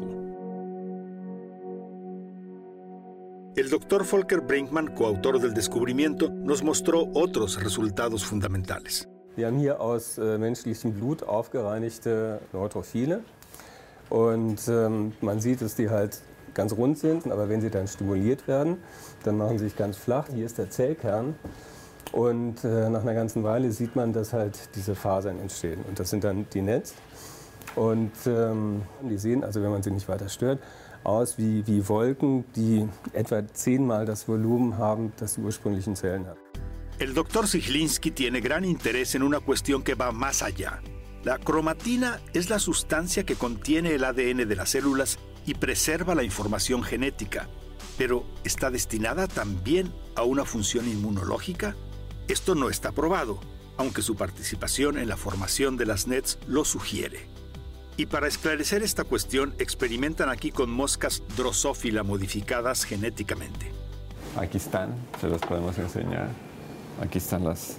El 3.56 3.72
doctor 3.72 4.06
Volker 4.06 4.42
Brinkmann, 4.42 4.94
coautor 4.94 5.40
del 5.40 5.56
descubrimiento, 5.56 6.30
nos 6.30 6.62
mostró 6.62 7.10
otros 7.16 7.64
resultados 7.64 8.24
fundamentales. 8.24 9.10
Wir 9.36 9.48
haben 9.48 9.58
hier 9.58 9.82
aus 9.82 10.20
äh, 10.20 10.38
menschlichem 10.38 10.94
Blut 10.94 11.24
aufgereinigte 11.24 12.40
Neutrophile 12.54 13.22
und 14.10 14.60
ähm, 14.68 15.14
man 15.22 15.42
sieht, 15.42 15.64
dass 15.64 15.76
die 15.76 15.90
halt 15.90 16.22
ganz 16.54 16.74
rund 16.74 16.98
sind, 16.98 17.32
aber 17.32 17.50
wenn 17.50 17.62
sie 17.62 17.70
dann 17.70 17.88
stimuliert 17.88 18.48
werden, 18.48 18.78
dann 19.24 19.38
machen 19.38 19.58
sie 19.58 19.66
sich 19.66 19.76
ganz 19.76 19.98
flach. 19.98 20.28
Hier 20.34 20.46
ist 20.46 20.58
der 20.58 20.70
Zellkern 20.70 21.36
und 22.12 22.64
äh, 22.64 22.90
nach 22.90 23.02
einer 23.02 23.16
ganzen 23.16 23.44
Weile 23.44 23.72
sieht 23.72 23.96
man, 23.96 24.14
dass 24.14 24.34
halt 24.34 24.70
diese 24.76 24.96
Fasern 24.96 25.40
entstehen. 25.40 25.84
Und 25.88 26.00
das 26.00 26.10
sind 26.10 26.24
dann 26.24 26.46
die 26.54 26.62
Netz. 26.62 26.94
Und 27.76 28.12
ähm, 28.28 28.84
die 29.02 29.18
sehen, 29.18 29.44
also 29.44 29.64
wenn 29.64 29.72
man 29.72 29.82
sie 29.82 29.90
nicht 29.90 30.08
weiter 30.08 30.30
stört, 30.30 30.60
aus 31.04 31.38
wie, 31.38 31.66
wie 31.66 31.88
Wolken, 31.90 32.46
die 32.56 32.88
etwa 33.14 33.42
zehnmal 33.52 34.06
das 34.06 34.28
Volumen 34.28 34.78
haben, 34.78 35.12
das 35.18 35.36
die 35.36 35.42
ursprünglichen 35.42 35.96
Zellen 35.96 36.28
haben. 36.28 36.40
El 37.00 37.16
doctor 37.16 37.48
Siglinski 37.48 38.12
tiene 38.12 38.42
gran 38.42 38.64
interés 38.64 39.16
en 39.16 39.24
una 39.24 39.40
cuestión 39.40 39.84
que 39.84 39.96
va 39.96 40.12
más 40.12 40.44
allá. 40.44 40.82
La 41.24 41.40
cromatina 41.40 42.22
es 42.34 42.50
la 42.50 42.60
sustancia 42.60 43.24
que 43.24 43.36
contiene 43.36 43.96
el 43.96 44.04
ADN 44.04 44.48
de 44.48 44.56
las 44.56 44.70
células 44.70 45.18
y 45.46 45.56
preserva 45.56 46.16
la 46.16 46.24
información 46.24 46.84
genética, 46.84 47.48
pero 47.98 48.24
¿está 48.44 48.72
destinada 48.72 49.28
también 49.28 49.94
a 50.16 50.24
una 50.24 50.46
función 50.46 50.88
inmunológica? 50.88 51.76
Esto 52.28 52.56
no 52.56 52.70
está 52.70 52.92
probado, 52.92 53.40
aunque 53.78 54.02
su 54.02 54.16
participación 54.16 54.98
en 54.98 55.08
la 55.10 55.18
formación 55.18 55.78
de 55.78 55.86
las 55.86 56.08
nets 56.08 56.40
lo 56.48 56.66
sugiere. 56.66 57.28
Y 57.98 58.08
para 58.08 58.28
esclarecer 58.28 58.82
esta 58.82 59.04
cuestión, 59.04 59.54
experimentan 59.60 60.30
aquí 60.30 60.52
con 60.52 60.72
moscas 60.72 61.22
drosófila 61.38 62.02
modificadas 62.04 62.86
genéticamente. 62.86 63.72
Aquí 64.36 64.58
están, 64.58 64.96
se 65.22 65.28
las 65.28 65.42
podemos 65.42 65.78
enseñar. 65.78 66.30
Aquí 67.02 67.20
están 67.20 67.44
las, 67.44 67.78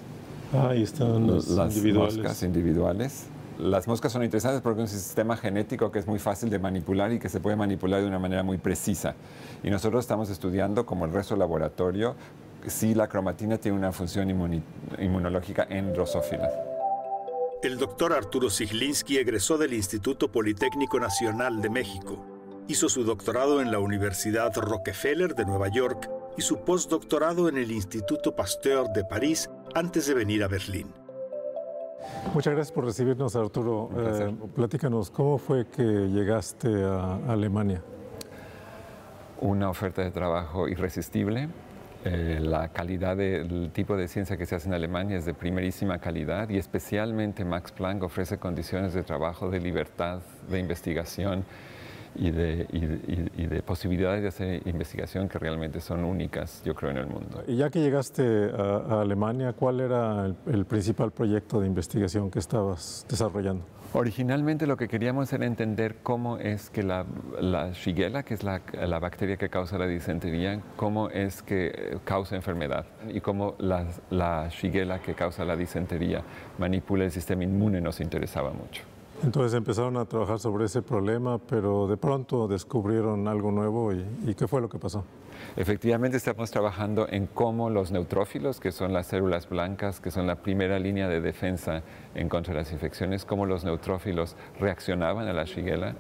Ahí 0.52 0.82
están 0.84 1.26
las, 1.26 1.48
las 1.48 1.74
individuales. 1.74 2.16
moscas 2.18 2.42
individuales. 2.44 3.24
Las 3.58 3.86
moscas 3.86 4.10
son 4.10 4.24
interesantes 4.24 4.60
porque 4.62 4.82
es 4.82 4.92
un 4.92 4.98
sistema 4.98 5.36
genético 5.36 5.92
que 5.92 6.00
es 6.00 6.06
muy 6.08 6.18
fácil 6.18 6.50
de 6.50 6.58
manipular 6.58 7.12
y 7.12 7.20
que 7.20 7.28
se 7.28 7.38
puede 7.38 7.54
manipular 7.54 8.00
de 8.00 8.08
una 8.08 8.18
manera 8.18 8.42
muy 8.42 8.58
precisa. 8.58 9.14
Y 9.62 9.70
nosotros 9.70 10.04
estamos 10.04 10.28
estudiando, 10.28 10.84
como 10.84 11.04
el 11.04 11.12
resto 11.12 11.34
del 11.34 11.40
laboratorio, 11.40 12.16
si 12.66 12.94
la 12.94 13.08
cromatina 13.08 13.58
tiene 13.58 13.78
una 13.78 13.92
función 13.92 14.28
inmunológica 14.98 15.66
en 15.70 15.92
drosófilas. 15.92 16.52
El 17.62 17.78
doctor 17.78 18.12
Arturo 18.12 18.50
Siglinski 18.50 19.18
egresó 19.18 19.56
del 19.56 19.72
Instituto 19.72 20.32
Politécnico 20.32 20.98
Nacional 20.98 21.62
de 21.62 21.70
México. 21.70 22.26
Hizo 22.66 22.88
su 22.88 23.04
doctorado 23.04 23.60
en 23.60 23.70
la 23.70 23.78
Universidad 23.78 24.52
Rockefeller 24.56 25.34
de 25.34 25.44
Nueva 25.44 25.68
York 25.68 26.10
y 26.36 26.42
su 26.42 26.64
postdoctorado 26.64 27.48
en 27.48 27.56
el 27.56 27.70
Instituto 27.70 28.34
Pasteur 28.34 28.88
de 28.92 29.04
París 29.04 29.48
antes 29.74 30.06
de 30.06 30.14
venir 30.14 30.42
a 30.42 30.48
Berlín. 30.48 31.03
Muchas 32.32 32.54
gracias 32.54 32.72
por 32.72 32.84
recibirnos, 32.84 33.36
Arturo. 33.36 33.90
Eh, 33.96 34.34
platícanos, 34.54 35.10
¿cómo 35.10 35.38
fue 35.38 35.66
que 35.66 35.82
llegaste 35.82 36.68
a 36.84 37.16
Alemania? 37.28 37.82
Una 39.40 39.68
oferta 39.70 40.02
de 40.02 40.10
trabajo 40.10 40.68
irresistible 40.68 41.48
eh, 42.06 42.38
la 42.38 42.68
calidad 42.68 43.16
del 43.16 43.70
tipo 43.72 43.96
de 43.96 44.08
ciencia 44.08 44.36
que 44.36 44.44
se 44.44 44.54
hace 44.54 44.68
en 44.68 44.74
Alemania 44.74 45.16
es 45.16 45.24
de 45.24 45.32
primerísima 45.32 45.98
calidad 45.98 46.50
y 46.50 46.58
especialmente 46.58 47.46
Max 47.46 47.72
Planck 47.72 48.02
ofrece 48.02 48.36
condiciones 48.36 48.92
de 48.92 49.02
trabajo 49.02 49.48
de 49.48 49.58
libertad, 49.58 50.20
de 50.50 50.58
investigación 50.58 51.46
y 52.16 52.30
de, 52.30 52.66
y, 52.72 52.78
y, 52.78 53.30
y 53.44 53.46
de, 53.46 53.62
posibilidades 53.62 54.22
de 54.22 54.28
hacer 54.28 54.66
investigación 54.66 55.28
que 55.28 55.38
realmente 55.38 55.80
son 55.80 56.04
únicas, 56.04 56.62
yo 56.64 56.74
creo, 56.74 56.90
en 56.90 56.98
el 56.98 57.06
mundo. 57.06 57.42
Y 57.46 57.56
ya 57.56 57.70
que 57.70 57.80
llegaste 57.80 58.50
a, 58.56 58.96
a 58.96 59.00
Alemania, 59.02 59.52
¿cuál 59.52 59.80
era 59.80 60.26
el, 60.26 60.36
el, 60.46 60.64
principal 60.64 61.10
proyecto 61.10 61.60
de 61.60 61.66
investigación 61.66 62.30
que 62.30 62.38
estabas 62.38 63.06
desarrollando? 63.08 63.64
Originalmente 63.92 64.66
lo 64.66 64.76
que 64.76 64.88
queríamos 64.88 65.32
era 65.32 65.46
entender 65.46 65.96
cómo 66.02 66.38
es 66.38 66.68
que 66.68 66.82
la, 66.82 67.06
la 67.40 67.70
Shigella, 67.72 68.24
que 68.24 68.34
es 68.34 68.42
la, 68.42 68.60
la, 68.72 68.98
bacteria 68.98 69.36
que 69.36 69.48
causa 69.48 69.78
la 69.78 69.86
disentería, 69.86 70.60
cómo 70.76 71.10
es 71.10 71.42
que 71.42 71.98
causa 72.04 72.34
enfermedad 72.34 72.86
y 73.08 73.20
cómo 73.20 73.54
la, 73.58 73.86
la 74.10 74.48
Shigella 74.48 74.98
que 74.98 75.14
causa 75.14 75.44
la 75.44 75.54
disentería 75.54 76.22
manipula 76.58 77.04
el 77.04 77.12
sistema 77.12 77.44
inmune 77.44 77.80
nos 77.80 78.00
interesaba 78.00 78.50
mucho. 78.50 78.82
Entonces 79.24 79.56
empezaron 79.56 79.96
a 79.96 80.04
trabajar 80.04 80.38
sobre 80.38 80.66
ese 80.66 80.82
problema, 80.82 81.38
pero 81.38 81.86
de 81.86 81.96
pronto 81.96 82.46
descubrieron 82.46 83.26
algo 83.26 83.50
nuevo 83.50 83.90
y, 83.90 84.34
¿qué 84.34 84.46
fue 84.46 84.60
lo 84.60 84.68
que 84.68 84.78
pasó? 84.78 85.02
Efectivamente 85.56 86.18
estamos 86.18 86.50
trabajando 86.50 87.08
en 87.08 87.26
cómo 87.26 87.70
los 87.70 87.90
neutrófilos, 87.90 88.60
que 88.60 88.70
son 88.70 88.92
las 88.92 89.06
células 89.06 89.48
blancas, 89.48 89.98
que 89.98 90.10
son 90.10 90.26
la 90.26 90.36
primera 90.36 90.78
línea 90.78 91.08
de 91.08 91.22
defensa 91.22 91.82
en 92.14 92.28
contra 92.28 92.52
de 92.52 92.60
las 92.60 92.72
infecciones, 92.72 93.24
cómo 93.24 93.46
los 93.46 93.64
neutrófilos 93.64 94.36
reaccionaban 94.60 95.26
a 95.26 95.32
la 95.32 95.44
Shigella 95.44 95.94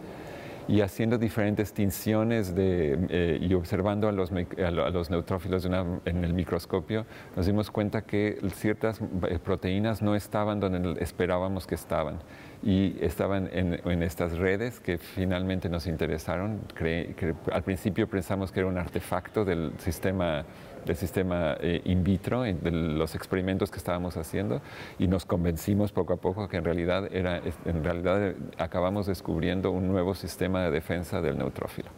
y 0.68 0.82
haciendo 0.82 1.16
diferentes 1.16 1.72
tinciones 1.72 2.52
eh, 2.56 3.38
y 3.40 3.54
observando 3.54 4.06
a 4.06 4.12
los, 4.12 4.32
a 4.32 4.70
los 4.70 5.10
neutrófilos 5.10 5.64
en 5.64 6.24
el 6.24 6.34
microscopio, 6.34 7.06
nos 7.36 7.46
dimos 7.46 7.70
cuenta 7.70 8.02
que 8.02 8.38
ciertas 8.54 9.00
eh, 9.00 9.38
proteínas 9.42 10.02
no 10.02 10.14
estaban 10.14 10.60
donde 10.60 11.02
esperábamos 11.02 11.66
que 11.66 11.74
estaban 11.74 12.18
y 12.64 12.96
estaban 13.00 13.48
en, 13.52 13.80
en 13.84 14.02
estas 14.02 14.38
redes 14.38 14.80
que 14.80 14.96
finalmente 14.98 15.68
nos 15.68 15.86
interesaron. 15.86 16.60
que 16.76 17.34
al 17.52 17.62
principio 17.62 18.08
pensamos 18.08 18.50
que 18.50 18.60
era 18.60 18.68
un 18.68 18.78
artefacto 18.78 19.44
del 19.44 19.72
sistema 19.78 20.44
del 20.84 20.96
sistema 20.96 21.56
eh, 21.60 21.80
in 21.84 22.04
vitro, 22.04 22.42
de 22.42 22.70
los 22.70 23.14
experimentos 23.14 23.70
que 23.70 23.78
estábamos 23.78 24.16
haciendo, 24.16 24.60
y 24.98 25.08
nos 25.08 25.24
convencimos 25.24 25.92
poco 25.92 26.12
a 26.14 26.16
poco 26.16 26.48
que 26.48 26.58
en 26.58 26.64
realidad, 26.64 27.08
era, 27.10 27.40
en 27.64 27.84
realidad 27.84 28.34
acabamos 28.58 29.06
descubriendo 29.06 29.70
un 29.70 29.88
nuevo 29.88 30.14
sistema 30.14 30.62
de 30.64 30.70
defensa 30.70 31.20
del 31.20 31.38
neutrófilo. 31.38 31.88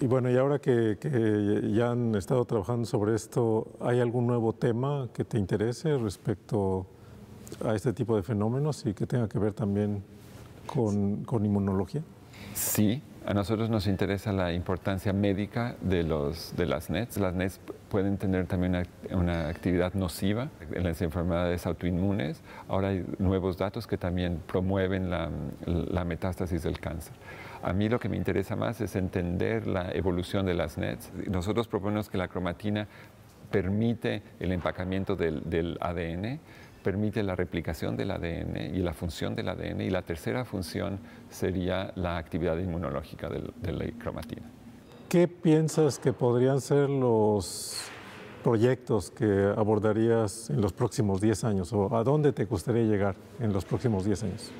Y 0.00 0.06
bueno, 0.06 0.30
y 0.30 0.36
ahora 0.36 0.58
que, 0.58 0.96
que, 0.98 1.72
ya 1.72 1.90
han 1.90 2.14
estado 2.14 2.44
trabajando 2.44 2.86
sobre 2.86 3.14
esto, 3.14 3.68
¿hay 3.80 4.00
algún 4.00 4.26
nuevo 4.26 4.54
tema 4.54 5.08
que 5.12 5.24
te 5.24 5.38
interese 5.38 5.96
respecto 5.98 6.86
a 6.98 6.99
este 7.74 7.92
tipo 7.92 8.16
de 8.16 8.22
fenómenos 8.22 8.84
y 8.86 8.94
que 8.94 9.06
tenga 9.06 9.28
que 9.28 9.38
ver 9.38 9.52
también 9.52 10.02
con, 10.66 11.24
con 11.24 11.44
inmunología? 11.44 12.02
Sí, 12.54 13.02
a 13.26 13.34
nosotros 13.34 13.68
nos 13.68 13.86
interesa 13.86 14.32
la 14.32 14.52
importancia 14.52 15.12
médica 15.12 15.76
de, 15.82 16.02
los, 16.02 16.54
de 16.56 16.64
las 16.64 16.88
NETs. 16.88 17.18
Las 17.18 17.34
NETs 17.34 17.60
pueden 17.90 18.16
tener 18.16 18.46
también 18.46 18.86
una, 19.10 19.48
actividad 19.48 19.92
nociva 19.92 20.48
en 20.72 20.84
las 20.84 21.02
enfermedades 21.02 21.66
autoinmunes. 21.66 22.40
Ahora 22.66 22.88
hay 22.88 23.04
nuevos 23.18 23.58
datos 23.58 23.86
que 23.86 23.98
también 23.98 24.40
promueven 24.46 25.10
la, 25.10 25.30
la 25.66 26.04
metástasis 26.04 26.62
del 26.62 26.80
cáncer. 26.80 27.12
A 27.62 27.74
mí 27.74 27.90
lo 27.90 28.00
que 28.00 28.08
me 28.08 28.16
interesa 28.16 28.56
más 28.56 28.80
es 28.80 28.96
entender 28.96 29.66
la 29.66 29.92
evolución 29.92 30.46
de 30.46 30.54
las 30.54 30.78
NETs. 30.78 31.12
Nosotros 31.28 31.68
proponemos 31.68 32.08
que 32.08 32.16
la 32.16 32.28
cromatina 32.28 32.88
permite 33.50 34.22
el 34.38 34.52
empacamiento 34.52 35.14
del, 35.14 35.42
del 35.48 35.76
ADN, 35.80 36.40
permite 36.82 37.22
la 37.22 37.36
replicación 37.36 37.96
del 37.96 38.10
ADN 38.10 38.74
y 38.74 38.78
la 38.78 38.92
función 38.92 39.34
del 39.34 39.48
ADN 39.48 39.82
y 39.82 39.90
la 39.90 40.02
tercera 40.02 40.44
función 40.44 40.98
sería 41.28 41.92
la 41.96 42.16
actividad 42.16 42.56
inmunológica 42.58 43.28
de, 43.28 43.72
la 43.72 43.84
cromatina. 43.98 44.42
¿Qué 45.08 45.28
piensas 45.28 45.98
que 45.98 46.12
podrían 46.12 46.60
ser 46.60 46.88
los 46.88 47.84
proyectos 48.42 49.10
que 49.10 49.52
abordarías 49.56 50.50
en 50.50 50.60
los 50.60 50.72
próximos 50.72 51.20
10 51.20 51.44
años 51.44 51.72
o 51.72 51.94
a 51.96 52.04
dónde 52.04 52.32
te 52.32 52.44
gustaría 52.44 52.84
llegar 52.84 53.16
en 53.40 53.52
los 53.52 53.64
próximos 53.64 54.04
10 54.04 54.22
años? 54.24 54.50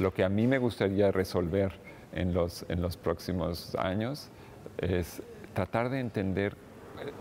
Lo 0.00 0.12
que 0.12 0.24
a 0.24 0.28
mí 0.28 0.46
me 0.46 0.58
gustaría 0.58 1.10
resolver 1.10 1.72
en 2.12 2.32
los, 2.32 2.64
en 2.68 2.80
los 2.80 2.96
próximos 2.96 3.74
años 3.76 4.30
es 4.78 5.22
tratar 5.54 5.90
de 5.90 6.00
entender, 6.00 6.56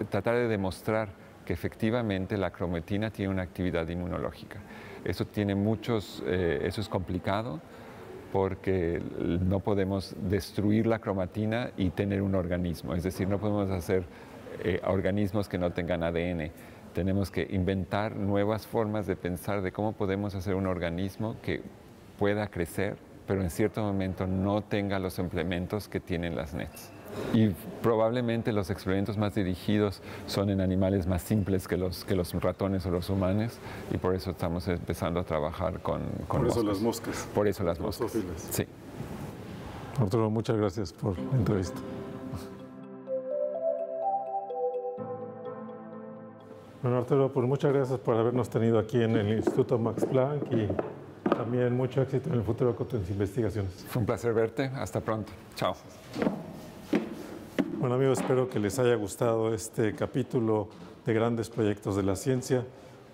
tratar 0.10 0.36
de 0.36 0.48
demostrar 0.48 1.10
que 1.48 1.54
efectivamente 1.54 2.38
la 2.38 2.52
cromatina 2.52 3.10
tiene 3.10 3.32
una 3.32 3.44
actividad 3.44 3.88
inmunológica. 3.88 4.60
Eso 5.06 5.24
tiene 5.24 5.56
muchos, 5.56 6.22
eh, 6.28 6.60
eso 6.64 6.82
es 6.82 6.90
complicado 6.90 7.62
porque 8.34 9.02
no 9.46 9.62
podemos 9.62 10.14
destruir 10.30 10.88
la 10.88 11.00
cromatina 11.00 11.72
y 11.78 11.92
tener 11.92 12.22
un 12.22 12.36
organismo, 12.36 12.94
es 12.96 13.04
decir, 13.04 13.30
no 13.30 13.40
podemos 13.40 13.72
hacer 13.72 14.04
eh, 14.62 14.82
organismos 14.84 15.48
que 15.48 15.58
no 15.58 15.72
tengan 15.72 16.04
ADN. 16.04 16.52
Tenemos 16.94 17.32
que 17.32 17.48
inventar 17.50 18.18
nuevas 18.18 18.68
formas 18.68 19.08
de 19.08 19.16
pensar 19.16 19.62
de 19.62 19.72
cómo 19.72 19.94
podemos 19.94 20.36
hacer 20.36 20.54
un 20.54 20.68
organismo 20.68 21.38
que 21.42 21.62
pueda 22.20 22.48
crecer, 22.48 22.98
pero 23.26 23.42
en 23.42 23.50
cierto 23.50 23.82
momento 23.82 24.28
no 24.28 24.64
tenga 24.64 25.00
los 25.00 25.18
implementos 25.18 25.88
que 25.88 26.02
tienen 26.02 26.36
las 26.36 26.54
NETs. 26.54 26.97
Y 27.34 27.50
probablemente 27.82 28.52
los 28.52 28.70
experimentos 28.70 29.18
más 29.18 29.36
dirigidos 29.36 30.02
son 30.26 30.50
en 30.50 30.62
animales 30.62 31.08
más 31.08 31.22
simples 31.22 31.68
que 31.68 31.78
los, 31.78 32.06
que 32.06 32.16
los 32.16 32.34
ratones 32.34 32.86
o 32.86 32.92
los 32.92 33.10
humanos 33.10 33.60
y 33.92 33.98
por 33.98 34.16
eso 34.16 34.32
estamos 34.32 34.68
empezando 34.68 35.20
a 35.20 35.24
trabajar 35.24 35.80
con, 35.82 36.02
con 36.28 36.42
Por 36.42 36.50
eso 36.50 36.64
las 36.64 36.80
moscas. 36.80 37.28
Por 37.34 37.48
eso 37.48 37.64
las 37.64 37.80
moscas. 37.80 38.12
Sí. 38.52 38.66
Arturo, 40.00 40.30
muchas 40.30 40.58
gracias 40.58 40.94
por 40.94 41.18
la 41.18 41.38
entrevista. 41.38 41.80
Bueno, 46.82 47.00
Arturo, 47.00 47.34
pues 47.34 47.48
muchas 47.48 47.74
gracias 47.74 48.00
por 48.00 48.16
habernos 48.16 48.50
tenido 48.50 48.78
aquí 48.78 49.02
en 49.02 49.18
el 49.18 49.38
Instituto 49.38 49.80
Max 49.80 50.06
Planck 50.06 50.44
y 50.52 50.68
también 51.30 51.76
mucho 51.76 52.02
éxito 52.02 52.30
en 52.30 52.36
el 52.36 52.44
futuro 52.44 52.76
con 52.76 52.88
tus 52.88 53.10
investigaciones. 53.10 53.86
Fue 53.90 54.00
un 54.00 54.06
placer 54.06 54.34
verte. 54.34 54.72
Hasta 54.76 55.02
pronto. 55.02 55.32
Chao. 55.56 55.76
Bueno 57.88 58.04
amigos, 58.04 58.20
espero 58.20 58.50
que 58.50 58.60
les 58.60 58.78
haya 58.80 58.96
gustado 58.96 59.54
este 59.54 59.96
capítulo 59.96 60.68
de 61.06 61.14
grandes 61.14 61.50
proyectos 61.50 61.96
de 61.96 62.04
la 62.04 62.18
ciencia, 62.18 62.66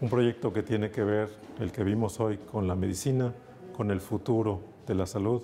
un 0.02 0.10
proyecto 0.10 0.52
que 0.52 0.64
tiene 0.64 0.90
que 0.90 1.04
ver, 1.04 1.30
el 1.60 1.72
que 1.72 1.84
vimos 1.84 2.20
hoy, 2.20 2.40
con 2.40 2.68
la 2.68 2.74
medicina, 2.74 3.36
con 3.78 3.92
el 3.92 4.02
futuro 4.02 4.62
de 4.88 4.96
la 4.96 5.06
salud. 5.06 5.44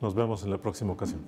Nos 0.00 0.16
vemos 0.16 0.42
en 0.42 0.50
la 0.50 0.58
próxima 0.58 0.94
ocasión. 0.94 1.20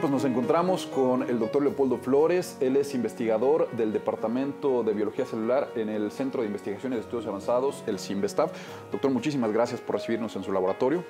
Pues 0.00 0.12
nos 0.12 0.24
encontramos 0.24 0.86
con 0.86 1.28
el 1.28 1.40
doctor 1.40 1.60
Leopoldo 1.60 1.98
Flores. 1.98 2.56
Él 2.60 2.76
es 2.76 2.94
investigador 2.94 3.68
del 3.72 3.92
Departamento 3.92 4.84
de 4.84 4.92
Biología 4.92 5.26
Celular 5.26 5.70
en 5.74 5.88
el 5.88 6.12
Centro 6.12 6.42
de 6.42 6.46
Investigaciones 6.46 6.98
de 6.98 7.00
Estudios 7.02 7.26
Avanzados, 7.26 7.82
el 7.88 7.98
CIMBESTAF. 7.98 8.52
Doctor, 8.92 9.10
muchísimas 9.10 9.52
gracias 9.52 9.80
por 9.80 9.96
recibirnos 9.96 10.36
en 10.36 10.44
su 10.44 10.52
laboratorio. 10.52 11.02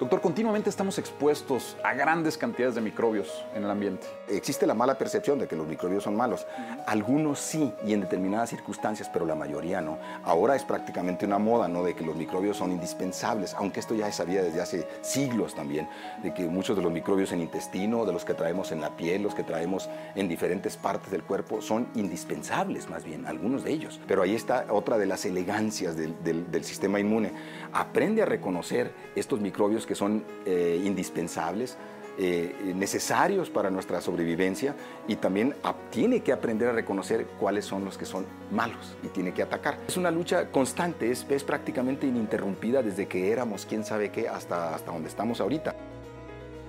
Doctor, 0.00 0.20
continuamente 0.20 0.70
estamos 0.70 0.98
expuestos 0.98 1.76
a 1.84 1.94
grandes 1.94 2.36
cantidades 2.36 2.74
de 2.74 2.80
microbios 2.80 3.44
en 3.54 3.62
el 3.62 3.70
ambiente. 3.70 4.08
Existe 4.28 4.66
la 4.66 4.74
mala 4.74 4.98
percepción 4.98 5.38
de 5.38 5.46
que 5.46 5.54
los 5.54 5.68
microbios 5.68 6.02
son 6.02 6.16
malos. 6.16 6.48
Algunos 6.84 7.38
sí, 7.38 7.72
y 7.86 7.92
en 7.92 8.00
determinadas 8.00 8.50
circunstancias, 8.50 9.08
pero 9.12 9.24
la 9.24 9.36
mayoría 9.36 9.80
no. 9.80 9.98
Ahora 10.24 10.56
es 10.56 10.64
prácticamente 10.64 11.26
una 11.26 11.38
moda, 11.38 11.68
¿no? 11.68 11.84
De 11.84 11.94
que 11.94 12.04
los 12.04 12.16
microbios 12.16 12.56
son 12.56 12.72
indispensables, 12.72 13.54
aunque 13.54 13.78
esto 13.78 13.94
ya 13.94 14.06
se 14.06 14.14
sabía 14.14 14.42
desde 14.42 14.60
hace 14.60 14.88
siglos 15.02 15.54
también, 15.54 15.88
de 16.24 16.34
que 16.34 16.42
muchos 16.46 16.76
de 16.76 16.82
los 16.82 16.90
microbios 16.90 17.30
en 17.30 17.40
intestino, 17.40 18.04
de 18.04 18.12
los 18.12 18.24
que 18.24 18.34
traemos 18.34 18.72
en 18.72 18.80
la 18.80 18.96
piel, 18.96 19.22
los 19.22 19.36
que 19.36 19.44
traemos 19.44 19.88
en 20.16 20.28
diferentes 20.28 20.76
partes 20.76 21.12
del 21.12 21.22
cuerpo, 21.22 21.62
son 21.62 21.86
indispensables 21.94 22.90
más 22.90 23.04
bien, 23.04 23.26
algunos 23.26 23.62
de 23.62 23.70
ellos. 23.70 24.00
Pero 24.08 24.22
ahí 24.22 24.34
está 24.34 24.66
otra 24.70 24.98
de 24.98 25.06
las 25.06 25.24
elegancias 25.24 25.96
del, 25.96 26.20
del, 26.24 26.50
del 26.50 26.64
sistema 26.64 26.98
inmune. 26.98 27.30
Aprende 27.72 28.22
a 28.22 28.26
reconocer 28.26 28.92
estos 29.14 29.40
microbios 29.40 29.83
que 29.86 29.94
son 29.94 30.24
eh, 30.46 30.80
indispensables, 30.84 31.76
eh, 32.16 32.72
necesarios 32.76 33.50
para 33.50 33.70
nuestra 33.70 34.00
sobrevivencia 34.00 34.76
y 35.08 35.16
también 35.16 35.56
tiene 35.90 36.20
que 36.20 36.30
aprender 36.32 36.68
a 36.68 36.72
reconocer 36.72 37.26
cuáles 37.40 37.64
son 37.64 37.84
los 37.84 37.98
que 37.98 38.04
son 38.04 38.24
malos 38.52 38.96
y 39.02 39.08
tiene 39.08 39.34
que 39.34 39.42
atacar. 39.42 39.78
Es 39.88 39.96
una 39.96 40.12
lucha 40.12 40.48
constante, 40.52 41.10
es, 41.10 41.26
es 41.28 41.42
prácticamente 41.42 42.06
ininterrumpida 42.06 42.84
desde 42.84 43.08
que 43.08 43.32
éramos 43.32 43.66
quién 43.66 43.84
sabe 43.84 44.12
qué 44.12 44.28
hasta, 44.28 44.76
hasta 44.76 44.92
donde 44.92 45.08
estamos 45.08 45.40
ahorita. 45.40 45.74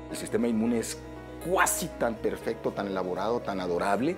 El 0.10 0.18
sistema 0.18 0.48
inmune 0.48 0.80
es 0.80 0.98
casi 1.56 1.90
tan 2.00 2.16
perfecto, 2.16 2.72
tan 2.72 2.88
elaborado, 2.88 3.40
tan 3.42 3.60
adorable, 3.60 4.16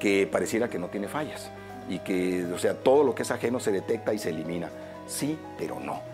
que 0.00 0.26
pareciera 0.26 0.70
que 0.70 0.78
no 0.78 0.88
tiene 0.88 1.08
fallas 1.08 1.50
y 1.90 1.98
que, 1.98 2.46
o 2.46 2.58
sea, 2.58 2.72
todo 2.72 3.04
lo 3.04 3.14
que 3.14 3.22
es 3.22 3.30
ajeno 3.30 3.60
se 3.60 3.70
detecta 3.70 4.14
y 4.14 4.18
se 4.18 4.30
elimina. 4.30 4.70
Sí, 5.06 5.38
pero 5.58 5.78
no 5.78 6.07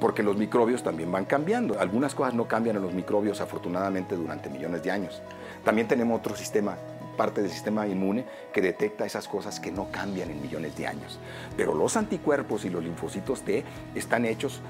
porque 0.00 0.22
los 0.22 0.36
microbios 0.36 0.82
también 0.82 1.12
van 1.12 1.26
cambiando. 1.26 1.78
Algunas 1.78 2.14
cosas 2.14 2.34
no 2.34 2.48
cambian 2.48 2.76
en 2.76 2.82
los 2.82 2.94
microbios 2.94 3.40
afortunadamente 3.40 4.16
durante 4.16 4.48
millones 4.48 4.82
de 4.82 4.90
años. 4.90 5.22
También 5.64 5.86
tenemos 5.86 6.18
otro 6.18 6.34
sistema, 6.34 6.76
parte 7.16 7.42
del 7.42 7.50
sistema 7.50 7.86
inmune, 7.86 8.24
que 8.52 8.62
detecta 8.62 9.04
esas 9.04 9.28
cosas 9.28 9.60
que 9.60 9.70
no 9.70 9.88
cambian 9.92 10.30
en 10.30 10.40
millones 10.40 10.76
de 10.76 10.86
años. 10.86 11.18
Pero 11.56 11.74
los 11.74 11.96
anticuerpos 11.96 12.64
y 12.64 12.70
los 12.70 12.82
linfocitos 12.82 13.42
T 13.42 13.62
están 13.94 14.24
hechos 14.24 14.60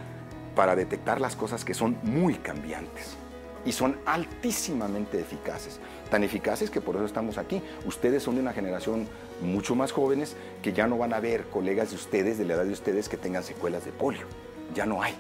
para 0.57 0.75
detectar 0.75 1.21
las 1.21 1.37
cosas 1.37 1.65
que 1.65 1.75
son 1.75 1.97
muy 2.03 2.35
cambiantes 2.35 3.17
y 3.65 3.73
son 3.73 3.99
altísimamente 4.07 5.21
eficaces. 5.21 5.79
Tan 6.11 6.25
eficaces 6.25 6.71
que 6.71 6.81
por 6.81 6.97
eso 6.97 7.05
estamos 7.05 7.39
aquí. 7.39 7.63
Ustedes 7.87 8.23
son 8.23 8.35
de 8.35 8.41
una 8.41 8.53
generación 8.53 9.07
mucho 9.43 9.75
más 9.75 9.93
jóvenes 9.93 10.35
que 10.63 10.73
ya 10.73 10.87
no 10.87 10.99
van 10.99 11.13
a 11.13 11.21
ver 11.21 11.45
colegas 11.45 11.91
de 11.91 11.97
ustedes, 11.97 12.39
de 12.39 12.47
la 12.47 12.55
edad 12.55 12.65
de 12.65 12.73
ustedes, 12.73 13.09
que 13.09 13.17
tengan 13.17 13.45
secuelas 13.45 13.85
de 13.85 13.93
polio. 13.93 14.27
Ya 14.75 14.87
no 14.87 15.03
hay 15.03 15.15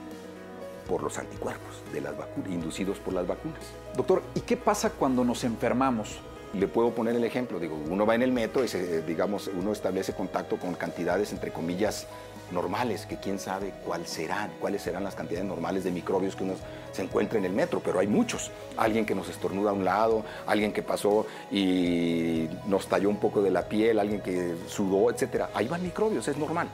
por 0.88 1.02
los 1.02 1.18
anticuerpos 1.18 1.82
de 1.92 2.00
las 2.00 2.16
vacunas, 2.16 2.50
inducidos 2.50 2.98
por 2.98 3.14
las 3.14 3.26
vacunas. 3.26 3.60
Doctor, 3.96 4.22
¿y 4.34 4.40
qué 4.40 4.56
pasa 4.56 4.90
cuando 4.90 5.24
nos 5.24 5.44
enfermamos? 5.44 6.18
Le 6.52 6.66
puedo 6.66 6.90
poner 6.90 7.14
el 7.14 7.22
ejemplo, 7.22 7.60
digo, 7.60 7.78
uno 7.88 8.04
va 8.04 8.16
en 8.16 8.22
el 8.22 8.32
metro 8.32 8.64
y 8.64 8.68
digamos, 9.06 9.48
uno 9.56 9.72
establece 9.72 10.14
contacto 10.14 10.56
con 10.56 10.74
cantidades, 10.74 11.32
entre 11.32 11.52
comillas, 11.52 12.08
normales, 12.50 13.06
que 13.06 13.18
quién 13.18 13.38
sabe 13.38 13.72
cuál 13.86 14.06
serán, 14.06 14.50
cuáles 14.58 14.82
serán 14.82 15.04
las 15.04 15.14
cantidades 15.14 15.46
normales 15.46 15.84
de 15.84 15.92
microbios 15.92 16.34
que 16.34 16.42
uno 16.42 16.54
se 16.90 17.02
encuentra 17.02 17.38
en 17.38 17.44
el 17.44 17.52
metro, 17.52 17.80
pero 17.84 18.00
hay 18.00 18.08
muchos. 18.08 18.50
Alguien 18.76 19.06
que 19.06 19.14
nos 19.14 19.28
estornuda 19.28 19.70
a 19.70 19.72
un 19.72 19.84
lado, 19.84 20.24
alguien 20.46 20.72
que 20.72 20.82
pasó 20.82 21.26
y 21.52 22.48
nos 22.66 22.88
talló 22.88 23.10
un 23.10 23.18
poco 23.18 23.42
de 23.42 23.50
la 23.52 23.68
piel, 23.68 24.00
alguien 24.00 24.20
que 24.20 24.56
sudó, 24.66 25.10
etcétera. 25.10 25.50
Ahí 25.54 25.68
van 25.68 25.82
microbios, 25.82 26.26
es 26.26 26.36
normal. 26.36 26.68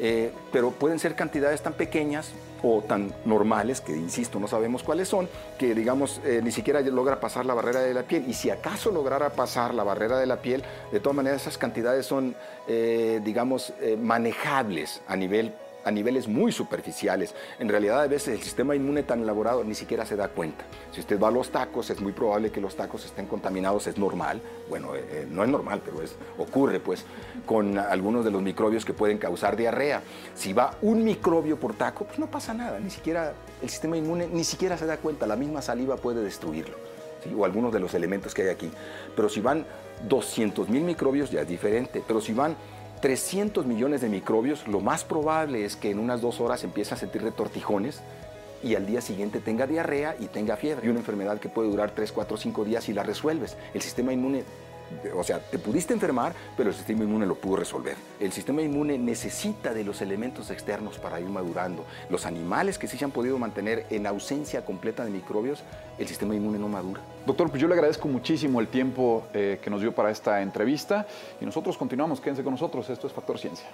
Eh, 0.00 0.32
pero 0.52 0.70
pueden 0.70 0.98
ser 0.98 1.14
cantidades 1.14 1.62
tan 1.62 1.72
pequeñas 1.72 2.30
o 2.62 2.82
tan 2.82 3.12
normales, 3.24 3.80
que 3.80 3.92
insisto, 3.92 4.40
no 4.40 4.48
sabemos 4.48 4.82
cuáles 4.82 5.08
son, 5.08 5.28
que 5.58 5.74
digamos 5.74 6.20
eh, 6.24 6.40
ni 6.42 6.50
siquiera 6.50 6.80
logra 6.80 7.20
pasar 7.20 7.46
la 7.46 7.54
barrera 7.54 7.80
de 7.80 7.94
la 7.94 8.02
piel. 8.02 8.24
Y 8.28 8.34
si 8.34 8.50
acaso 8.50 8.90
lograra 8.90 9.30
pasar 9.30 9.74
la 9.74 9.84
barrera 9.84 10.18
de 10.18 10.26
la 10.26 10.42
piel, 10.42 10.62
de 10.92 11.00
todas 11.00 11.16
maneras 11.16 11.42
esas 11.42 11.58
cantidades 11.58 12.06
son, 12.06 12.34
eh, 12.66 13.20
digamos, 13.24 13.72
manejables 14.00 15.02
a 15.06 15.16
nivel 15.16 15.52
a 15.84 15.90
niveles 15.90 16.28
muy 16.28 16.52
superficiales. 16.52 17.34
En 17.58 17.68
realidad, 17.68 18.02
a 18.02 18.06
veces 18.06 18.34
el 18.34 18.42
sistema 18.42 18.74
inmune 18.74 19.02
tan 19.02 19.22
elaborado 19.22 19.64
ni 19.64 19.74
siquiera 19.74 20.04
se 20.04 20.16
da 20.16 20.28
cuenta. 20.28 20.64
Si 20.92 21.00
usted 21.00 21.20
va 21.20 21.28
a 21.28 21.30
los 21.30 21.50
tacos, 21.50 21.90
es 21.90 22.00
muy 22.00 22.12
probable 22.12 22.50
que 22.50 22.60
los 22.60 22.76
tacos 22.76 23.04
estén 23.04 23.26
contaminados, 23.26 23.86
es 23.86 23.98
normal. 23.98 24.40
Bueno, 24.68 24.94
eh, 24.94 25.04
eh, 25.10 25.26
no 25.30 25.42
es 25.44 25.48
normal, 25.48 25.82
pero 25.84 26.02
es, 26.02 26.14
ocurre 26.36 26.80
pues 26.80 27.04
con 27.46 27.78
algunos 27.78 28.24
de 28.24 28.30
los 28.30 28.42
microbios 28.42 28.84
que 28.84 28.92
pueden 28.92 29.18
causar 29.18 29.56
diarrea. 29.56 30.02
Si 30.34 30.52
va 30.52 30.76
un 30.82 31.04
microbio 31.04 31.58
por 31.58 31.74
taco, 31.74 32.04
pues 32.04 32.18
no 32.18 32.26
pasa 32.26 32.54
nada, 32.54 32.78
ni 32.80 32.90
siquiera 32.90 33.34
el 33.62 33.68
sistema 33.68 33.96
inmune 33.96 34.28
ni 34.28 34.44
siquiera 34.44 34.76
se 34.76 34.86
da 34.86 34.98
cuenta, 34.98 35.26
la 35.26 35.36
misma 35.36 35.62
saliva 35.62 35.96
puede 35.96 36.22
destruirlo. 36.22 36.76
o 37.36 37.44
algunos 37.44 37.72
de 37.72 37.80
los 37.80 37.94
elementos 37.94 38.32
que 38.32 38.42
hay 38.42 38.48
aquí. 38.48 38.70
Pero 39.16 39.28
si 39.28 39.40
van 39.40 39.66
200 40.08 40.68
mil 40.68 40.82
microbios 40.84 41.30
ya 41.30 41.40
es 41.40 41.48
diferente, 41.48 42.02
pero 42.06 42.20
si 42.20 42.32
van 42.32 42.56
300 43.00 43.66
millones 43.66 44.00
de 44.00 44.08
microbios, 44.08 44.66
lo 44.66 44.80
más 44.80 45.04
probable 45.04 45.64
es 45.64 45.76
que 45.76 45.90
en 45.90 45.98
unas 45.98 46.20
dos 46.20 46.40
horas 46.40 46.64
empiece 46.64 46.94
a 46.94 46.96
sentir 46.96 47.22
retortijones 47.22 48.02
y 48.62 48.74
al 48.74 48.86
día 48.86 49.00
siguiente 49.00 49.40
tenga 49.40 49.66
diarrea 49.66 50.16
y 50.18 50.26
tenga 50.26 50.56
fiebre. 50.56 50.86
Y 50.86 50.90
una 50.90 51.00
enfermedad 51.00 51.38
que 51.38 51.48
puede 51.48 51.70
durar 51.70 51.92
3, 51.92 52.10
4, 52.12 52.36
5 52.36 52.64
días 52.64 52.88
y 52.88 52.92
la 52.92 53.02
resuelves. 53.02 53.56
El 53.74 53.82
sistema 53.82 54.12
inmune 54.12 54.44
o 55.14 55.24
sea, 55.24 55.38
te 55.38 55.58
pudiste 55.58 55.92
enfermar, 55.92 56.34
pero 56.56 56.70
el 56.70 56.74
sistema 56.74 57.04
inmune 57.04 57.26
lo 57.26 57.36
pudo 57.36 57.56
resolver. 57.56 57.96
El 58.20 58.32
sistema 58.32 58.62
inmune 58.62 58.98
necesita 58.98 59.74
de 59.74 59.84
los 59.84 60.00
elementos 60.00 60.50
externos 60.50 60.98
para 60.98 61.20
ir 61.20 61.28
madurando. 61.28 61.84
Los 62.10 62.26
animales 62.26 62.78
que 62.78 62.88
sí 62.88 62.98
se 62.98 63.04
han 63.04 63.10
podido 63.10 63.38
mantener 63.38 63.86
en 63.90 64.06
ausencia 64.06 64.64
completa 64.64 65.04
de 65.04 65.10
microbios, 65.10 65.62
el 65.98 66.06
sistema 66.06 66.34
inmune 66.34 66.58
no 66.58 66.68
madura. 66.68 67.00
Doctor, 67.26 67.50
pues 67.50 67.60
yo 67.60 67.68
le 67.68 67.74
agradezco 67.74 68.08
muchísimo 68.08 68.60
el 68.60 68.68
tiempo 68.68 69.24
eh, 69.34 69.58
que 69.62 69.70
nos 69.70 69.80
dio 69.80 69.94
para 69.94 70.10
esta 70.10 70.42
entrevista 70.42 71.06
y 71.40 71.44
nosotros 71.44 71.76
continuamos. 71.76 72.20
Quédense 72.20 72.42
con 72.42 72.52
nosotros. 72.52 72.88
Esto 72.90 73.06
es 73.06 73.12
Factor 73.12 73.38
Ciencia. 73.38 73.66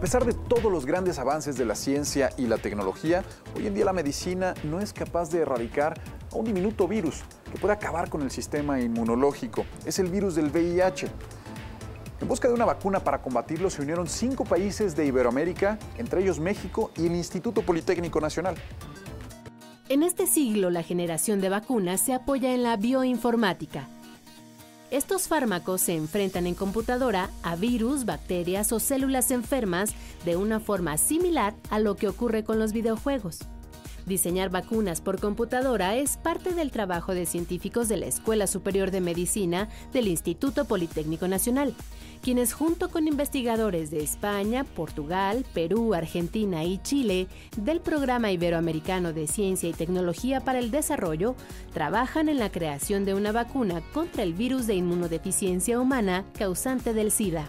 A 0.00 0.02
pesar 0.02 0.24
de 0.24 0.32
todos 0.32 0.72
los 0.72 0.86
grandes 0.86 1.18
avances 1.18 1.58
de 1.58 1.66
la 1.66 1.74
ciencia 1.74 2.30
y 2.38 2.46
la 2.46 2.56
tecnología, 2.56 3.22
hoy 3.54 3.66
en 3.66 3.74
día 3.74 3.84
la 3.84 3.92
medicina 3.92 4.54
no 4.64 4.80
es 4.80 4.94
capaz 4.94 5.28
de 5.28 5.40
erradicar 5.40 6.00
a 6.32 6.36
un 6.36 6.46
diminuto 6.46 6.88
virus 6.88 7.20
que 7.52 7.58
puede 7.58 7.74
acabar 7.74 8.08
con 8.08 8.22
el 8.22 8.30
sistema 8.30 8.80
inmunológico. 8.80 9.66
Es 9.84 9.98
el 9.98 10.08
virus 10.08 10.36
del 10.36 10.46
VIH. 10.46 11.06
En 12.18 12.28
busca 12.28 12.48
de 12.48 12.54
una 12.54 12.64
vacuna 12.64 13.00
para 13.00 13.20
combatirlo 13.20 13.68
se 13.68 13.82
unieron 13.82 14.08
cinco 14.08 14.44
países 14.44 14.96
de 14.96 15.04
Iberoamérica, 15.04 15.78
entre 15.98 16.22
ellos 16.22 16.40
México 16.40 16.92
y 16.96 17.04
el 17.04 17.14
Instituto 17.14 17.60
Politécnico 17.60 18.22
Nacional. 18.22 18.54
En 19.90 20.02
este 20.02 20.26
siglo 20.26 20.70
la 20.70 20.82
generación 20.82 21.42
de 21.42 21.50
vacunas 21.50 22.00
se 22.00 22.14
apoya 22.14 22.54
en 22.54 22.62
la 22.62 22.78
bioinformática 22.78 23.86
estos 24.90 25.28
fármacos 25.28 25.82
se 25.82 25.94
enfrentan 25.94 26.46
en 26.46 26.54
computadora 26.54 27.30
a 27.42 27.56
virus, 27.56 28.04
bacterias 28.04 28.72
o 28.72 28.80
células 28.80 29.30
enfermas 29.30 29.94
de 30.24 30.36
una 30.36 30.60
forma 30.60 30.96
similar 30.96 31.54
a 31.70 31.78
lo 31.78 31.96
que 31.96 32.08
ocurre 32.08 32.44
con 32.44 32.58
los 32.58 32.72
videojuegos. 32.72 33.40
Diseñar 34.06 34.50
vacunas 34.50 35.00
por 35.00 35.20
computadora 35.20 35.96
es 35.96 36.16
parte 36.16 36.54
del 36.54 36.70
trabajo 36.70 37.14
de 37.14 37.26
científicos 37.26 37.88
de 37.88 37.96
la 37.96 38.06
Escuela 38.06 38.46
Superior 38.46 38.90
de 38.90 39.00
Medicina 39.00 39.68
del 39.92 40.08
Instituto 40.08 40.64
Politécnico 40.64 41.28
Nacional, 41.28 41.74
quienes 42.22 42.52
junto 42.52 42.90
con 42.90 43.08
investigadores 43.08 43.90
de 43.90 44.02
España, 44.02 44.64
Portugal, 44.64 45.44
Perú, 45.54 45.94
Argentina 45.94 46.64
y 46.64 46.78
Chile 46.78 47.28
del 47.56 47.80
Programa 47.80 48.30
Iberoamericano 48.30 49.12
de 49.12 49.26
Ciencia 49.26 49.68
y 49.68 49.72
Tecnología 49.72 50.40
para 50.40 50.58
el 50.58 50.70
Desarrollo, 50.70 51.34
trabajan 51.72 52.28
en 52.28 52.38
la 52.38 52.50
creación 52.50 53.04
de 53.04 53.14
una 53.14 53.32
vacuna 53.32 53.82
contra 53.92 54.22
el 54.22 54.34
virus 54.34 54.66
de 54.66 54.74
inmunodeficiencia 54.74 55.80
humana 55.80 56.24
causante 56.38 56.94
del 56.94 57.10
SIDA. 57.10 57.46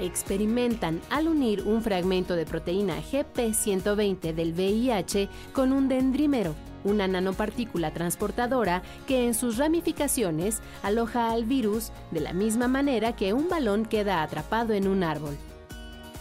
Experimentan 0.00 1.00
al 1.10 1.28
unir 1.28 1.62
un 1.62 1.82
fragmento 1.82 2.36
de 2.36 2.46
proteína 2.46 2.96
GP120 3.00 4.34
del 4.34 4.52
VIH 4.52 5.28
con 5.52 5.72
un 5.72 5.88
dendrímero, 5.88 6.54
una 6.84 7.08
nanopartícula 7.08 7.92
transportadora 7.92 8.82
que 9.06 9.26
en 9.26 9.34
sus 9.34 9.58
ramificaciones 9.58 10.60
aloja 10.82 11.30
al 11.30 11.44
virus 11.44 11.90
de 12.10 12.20
la 12.20 12.32
misma 12.32 12.68
manera 12.68 13.16
que 13.16 13.32
un 13.32 13.48
balón 13.48 13.84
queda 13.84 14.22
atrapado 14.22 14.72
en 14.72 14.88
un 14.88 15.02
árbol. 15.02 15.36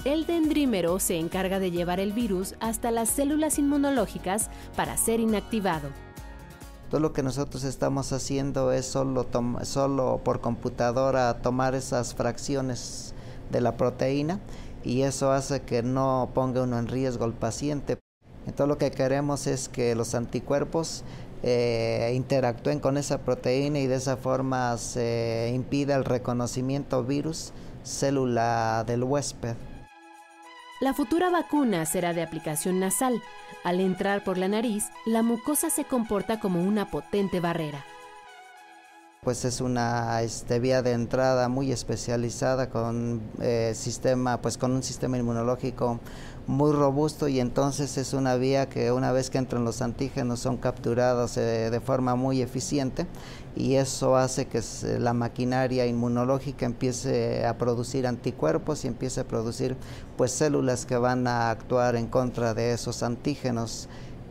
El 0.05 0.27
dendrímero 0.27 0.99
se 0.99 1.17
encarga 1.17 1.59
de 1.59 1.71
llevar 1.71 1.99
el 1.99 2.11
virus 2.11 2.53
hasta 2.59 2.91
las 2.91 3.09
células 3.09 3.57
inmunológicas 3.57 4.51
para 4.75 4.97
ser 4.97 5.19
inactivado. 5.19 5.89
Todo 6.91 7.01
lo 7.01 7.11
que 7.11 7.23
nosotros 7.23 7.63
estamos 7.63 8.13
haciendo 8.13 8.71
es 8.71 8.85
solo, 8.85 9.25
solo 9.63 10.21
por 10.23 10.41
computadora 10.41 11.41
tomar 11.41 11.73
esas 11.73 12.13
fracciones 12.13 13.14
de 13.51 13.61
la 13.61 13.77
proteína 13.77 14.39
y 14.83 15.01
eso 15.01 15.31
hace 15.31 15.61
que 15.61 15.83
no 15.83 16.29
ponga 16.33 16.63
uno 16.63 16.77
en 16.77 16.87
riesgo 16.87 17.25
al 17.25 17.33
paciente. 17.33 17.97
Entonces 18.45 18.67
lo 18.67 18.77
que 18.77 18.91
queremos 18.91 19.47
es 19.47 19.69
que 19.69 19.95
los 19.95 20.13
anticuerpos 20.13 21.03
eh, 21.43 22.13
interactúen 22.15 22.79
con 22.79 22.97
esa 22.97 23.19
proteína 23.19 23.79
y 23.79 23.87
de 23.87 23.95
esa 23.95 24.17
forma 24.17 24.77
se 24.77 25.51
impida 25.53 25.95
el 25.95 26.05
reconocimiento 26.05 27.03
virus 27.03 27.51
célula 27.83 28.83
del 28.85 29.03
huésped. 29.03 29.55
La 30.81 30.93
futura 30.93 31.29
vacuna 31.29 31.85
será 31.85 32.13
de 32.13 32.21
aplicación 32.21 32.79
nasal. 32.79 33.21
Al 33.63 33.79
entrar 33.79 34.23
por 34.23 34.37
la 34.37 34.47
nariz, 34.47 34.85
la 35.05 35.23
mucosa 35.23 35.69
se 35.69 35.85
comporta 35.85 36.39
como 36.39 36.61
una 36.61 36.91
potente 36.91 37.39
barrera. 37.39 37.85
Pues 39.25 39.43
es 39.43 39.59
una 39.59 40.21
este, 40.21 40.59
vía 40.59 40.83
de 40.83 40.91
entrada 40.91 41.49
muy 41.49 41.71
especializada 41.71 42.69
con 42.69 43.21
eh, 43.41 43.73
sistema, 43.75 44.39
pues 44.39 44.59
con 44.59 44.71
un 44.71 44.83
sistema 44.83 45.17
inmunológico 45.17 45.99
muy 46.45 46.71
robusto 46.71 47.27
y 47.27 47.39
entonces 47.39 47.97
es 47.97 48.13
una 48.13 48.35
vía 48.35 48.69
que 48.69 48.91
una 48.91 49.11
vez 49.11 49.31
que 49.31 49.39
entran 49.39 49.65
los 49.65 49.81
antígenos 49.81 50.41
son 50.41 50.57
capturados 50.57 51.37
eh, 51.37 51.71
de 51.71 51.79
forma 51.79 52.15
muy 52.15 52.43
eficiente 52.43 53.07
y 53.55 53.75
eso 53.75 54.15
hace 54.15 54.45
que 54.45 54.61
la 54.99 55.13
maquinaria 55.13 55.87
inmunológica 55.87 56.67
empiece 56.67 57.47
a 57.47 57.57
producir 57.57 58.05
anticuerpos 58.05 58.85
y 58.85 58.89
empiece 58.89 59.21
a 59.21 59.27
producir 59.27 59.75
pues 60.17 60.33
células 60.33 60.85
que 60.85 60.97
van 60.97 61.25
a 61.25 61.49
actuar 61.49 61.95
en 61.95 62.05
contra 62.05 62.53
de 62.53 62.73
esos 62.73 63.01
antígenos 63.01 63.89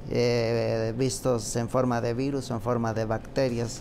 eh, 0.09 0.95
vistos 0.97 1.57
en 1.57 1.69
forma 1.69 2.01
de 2.01 2.15
virus 2.15 2.53
o 2.53 2.55
en 2.55 2.61
forma 2.61 2.95
de 2.95 3.07
bacterias. 3.07 3.81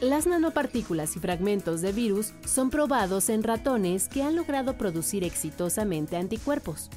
Las 0.00 0.26
nanopartículas 0.26 1.16
y 1.16 1.20
fragmentos 1.20 1.80
de 1.80 1.90
virus 1.90 2.34
son 2.44 2.68
probados 2.68 3.30
en 3.30 3.42
ratones 3.42 4.08
que 4.08 4.22
han 4.22 4.36
logrado 4.36 4.76
producir 4.76 5.24
exitosamente 5.24 6.18
anticuerpos. 6.18 6.90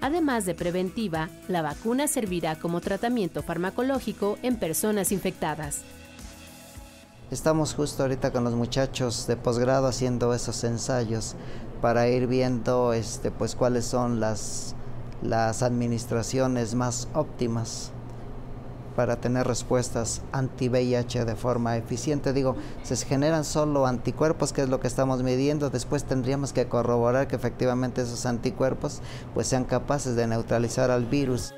Además 0.00 0.44
de 0.44 0.56
preventiva, 0.56 1.28
la 1.46 1.62
vacuna 1.62 2.08
servirá 2.08 2.58
como 2.58 2.80
tratamiento 2.80 3.44
farmacológico 3.44 4.38
en 4.42 4.56
personas 4.56 5.12
infectadas. 5.12 5.82
Estamos 7.30 7.74
justo 7.74 8.02
ahorita 8.02 8.32
con 8.32 8.42
los 8.42 8.54
muchachos 8.54 9.28
de 9.28 9.36
posgrado 9.36 9.86
haciendo 9.86 10.34
esos 10.34 10.64
ensayos 10.64 11.36
para 11.80 12.08
ir 12.08 12.26
viendo 12.26 12.92
este, 12.92 13.30
pues, 13.30 13.54
cuáles 13.54 13.84
son 13.84 14.18
las, 14.18 14.74
las 15.22 15.62
administraciones 15.62 16.74
más 16.74 17.06
óptimas 17.14 17.92
para 18.94 19.16
tener 19.16 19.46
respuestas 19.46 20.22
anti-VIH 20.32 21.24
de 21.24 21.34
forma 21.34 21.76
eficiente. 21.76 22.32
Digo, 22.32 22.56
se 22.82 22.96
generan 22.96 23.44
solo 23.44 23.86
anticuerpos, 23.86 24.52
que 24.52 24.62
es 24.62 24.68
lo 24.68 24.80
que 24.80 24.88
estamos 24.88 25.22
midiendo. 25.22 25.70
Después 25.70 26.04
tendríamos 26.04 26.52
que 26.52 26.68
corroborar 26.68 27.28
que 27.28 27.36
efectivamente 27.36 28.02
esos 28.02 28.26
anticuerpos 28.26 29.00
pues 29.34 29.46
sean 29.46 29.64
capaces 29.64 30.16
de 30.16 30.26
neutralizar 30.26 30.90
al 30.90 31.06
virus. 31.06 31.54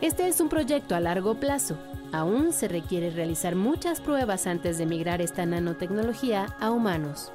Este 0.00 0.28
es 0.28 0.40
un 0.40 0.48
proyecto 0.48 0.94
a 0.94 1.00
largo 1.00 1.40
plazo. 1.40 1.78
Aún 2.12 2.52
se 2.52 2.68
requiere 2.68 3.10
realizar 3.10 3.56
muchas 3.56 4.00
pruebas 4.00 4.46
antes 4.46 4.78
de 4.78 4.86
migrar 4.86 5.20
esta 5.20 5.46
nanotecnología 5.46 6.46
a 6.60 6.70
humanos. 6.70 7.32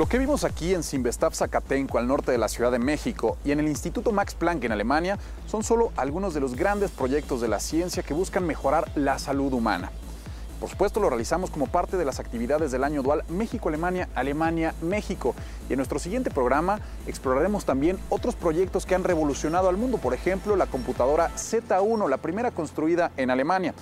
Lo 0.00 0.06
que 0.06 0.16
vimos 0.16 0.44
aquí 0.44 0.72
en 0.72 0.82
Simvestab 0.82 1.34
Zacatenco, 1.34 1.98
al 1.98 2.06
norte 2.06 2.32
de 2.32 2.38
la 2.38 2.48
Ciudad 2.48 2.72
de 2.72 2.78
México, 2.78 3.36
y 3.44 3.52
en 3.52 3.60
el 3.60 3.68
Instituto 3.68 4.12
Max 4.12 4.32
Planck 4.34 4.64
en 4.64 4.72
Alemania, 4.72 5.18
son 5.46 5.62
solo 5.62 5.92
algunos 5.94 6.32
de 6.32 6.40
los 6.40 6.56
grandes 6.56 6.90
proyectos 6.90 7.42
de 7.42 7.48
la 7.48 7.60
ciencia 7.60 8.02
que 8.02 8.14
buscan 8.14 8.46
mejorar 8.46 8.90
la 8.94 9.18
salud 9.18 9.52
humana. 9.52 9.92
Por 10.58 10.70
supuesto, 10.70 11.00
lo 11.00 11.10
realizamos 11.10 11.50
como 11.50 11.66
parte 11.66 11.98
de 11.98 12.06
las 12.06 12.18
actividades 12.18 12.72
del 12.72 12.84
año 12.84 13.02
dual 13.02 13.24
México-Alemania, 13.28 14.08
Alemania-México. 14.14 15.34
Y 15.68 15.74
en 15.74 15.76
nuestro 15.76 15.98
siguiente 15.98 16.30
programa 16.30 16.80
exploraremos 17.06 17.66
también 17.66 17.98
otros 18.08 18.36
proyectos 18.36 18.86
que 18.86 18.94
han 18.94 19.04
revolucionado 19.04 19.68
al 19.68 19.76
mundo. 19.76 19.98
Por 19.98 20.14
ejemplo, 20.14 20.56
la 20.56 20.64
computadora 20.64 21.30
Z1, 21.36 22.08
la 22.08 22.16
primera 22.16 22.52
construida 22.52 23.12
en 23.18 23.30
Alemania. 23.30 23.74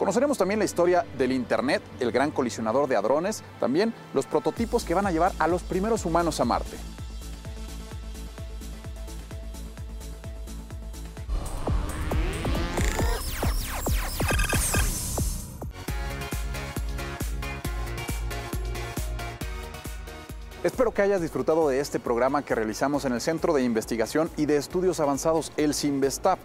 Conoceremos 0.00 0.38
también 0.38 0.58
la 0.58 0.64
historia 0.64 1.04
del 1.18 1.30
Internet, 1.30 1.82
el 2.00 2.10
gran 2.10 2.30
colisionador 2.30 2.88
de 2.88 2.96
hadrones, 2.96 3.42
también 3.60 3.92
los 4.14 4.24
prototipos 4.24 4.82
que 4.82 4.94
van 4.94 5.06
a 5.06 5.10
llevar 5.10 5.32
a 5.38 5.46
los 5.46 5.62
primeros 5.62 6.06
humanos 6.06 6.40
a 6.40 6.46
Marte. 6.46 6.78
Espero 20.62 20.92
que 20.92 21.00
hayas 21.00 21.22
disfrutado 21.22 21.70
de 21.70 21.80
este 21.80 21.98
programa 21.98 22.42
que 22.42 22.54
realizamos 22.54 23.06
en 23.06 23.14
el 23.14 23.22
Centro 23.22 23.54
de 23.54 23.62
Investigación 23.62 24.30
y 24.36 24.44
de 24.44 24.58
Estudios 24.58 25.00
Avanzados, 25.00 25.52
el 25.56 25.72
CIMBESTAP. 25.72 26.38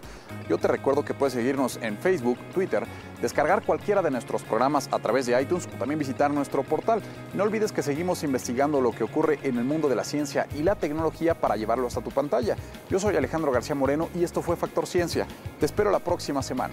Yo 0.48 0.56
te 0.56 0.68
recuerdo 0.68 1.04
que 1.04 1.12
puedes 1.12 1.34
seguirnos 1.34 1.78
en 1.82 1.98
Facebook, 1.98 2.38
Twitter, 2.54 2.86
descargar 3.20 3.62
cualquiera 3.62 4.00
de 4.00 4.10
nuestros 4.10 4.42
programas 4.42 4.88
a 4.90 5.00
través 5.00 5.26
de 5.26 5.38
iTunes 5.38 5.66
o 5.66 5.78
también 5.78 5.98
visitar 5.98 6.30
nuestro 6.30 6.62
portal. 6.62 7.02
No 7.34 7.42
olvides 7.42 7.72
que 7.72 7.82
seguimos 7.82 8.22
investigando 8.22 8.80
lo 8.80 8.92
que 8.92 9.04
ocurre 9.04 9.38
en 9.42 9.58
el 9.58 9.64
mundo 9.64 9.86
de 9.86 9.96
la 9.96 10.04
ciencia 10.04 10.46
y 10.56 10.62
la 10.62 10.76
tecnología 10.76 11.34
para 11.34 11.56
llevarlo 11.56 11.86
hasta 11.86 12.00
tu 12.00 12.10
pantalla. 12.10 12.56
Yo 12.88 12.98
soy 12.98 13.16
Alejandro 13.16 13.52
García 13.52 13.74
Moreno 13.74 14.08
y 14.14 14.24
esto 14.24 14.40
fue 14.40 14.56
Factor 14.56 14.86
Ciencia. 14.86 15.26
Te 15.60 15.66
espero 15.66 15.90
la 15.90 15.98
próxima 15.98 16.42
semana. 16.42 16.72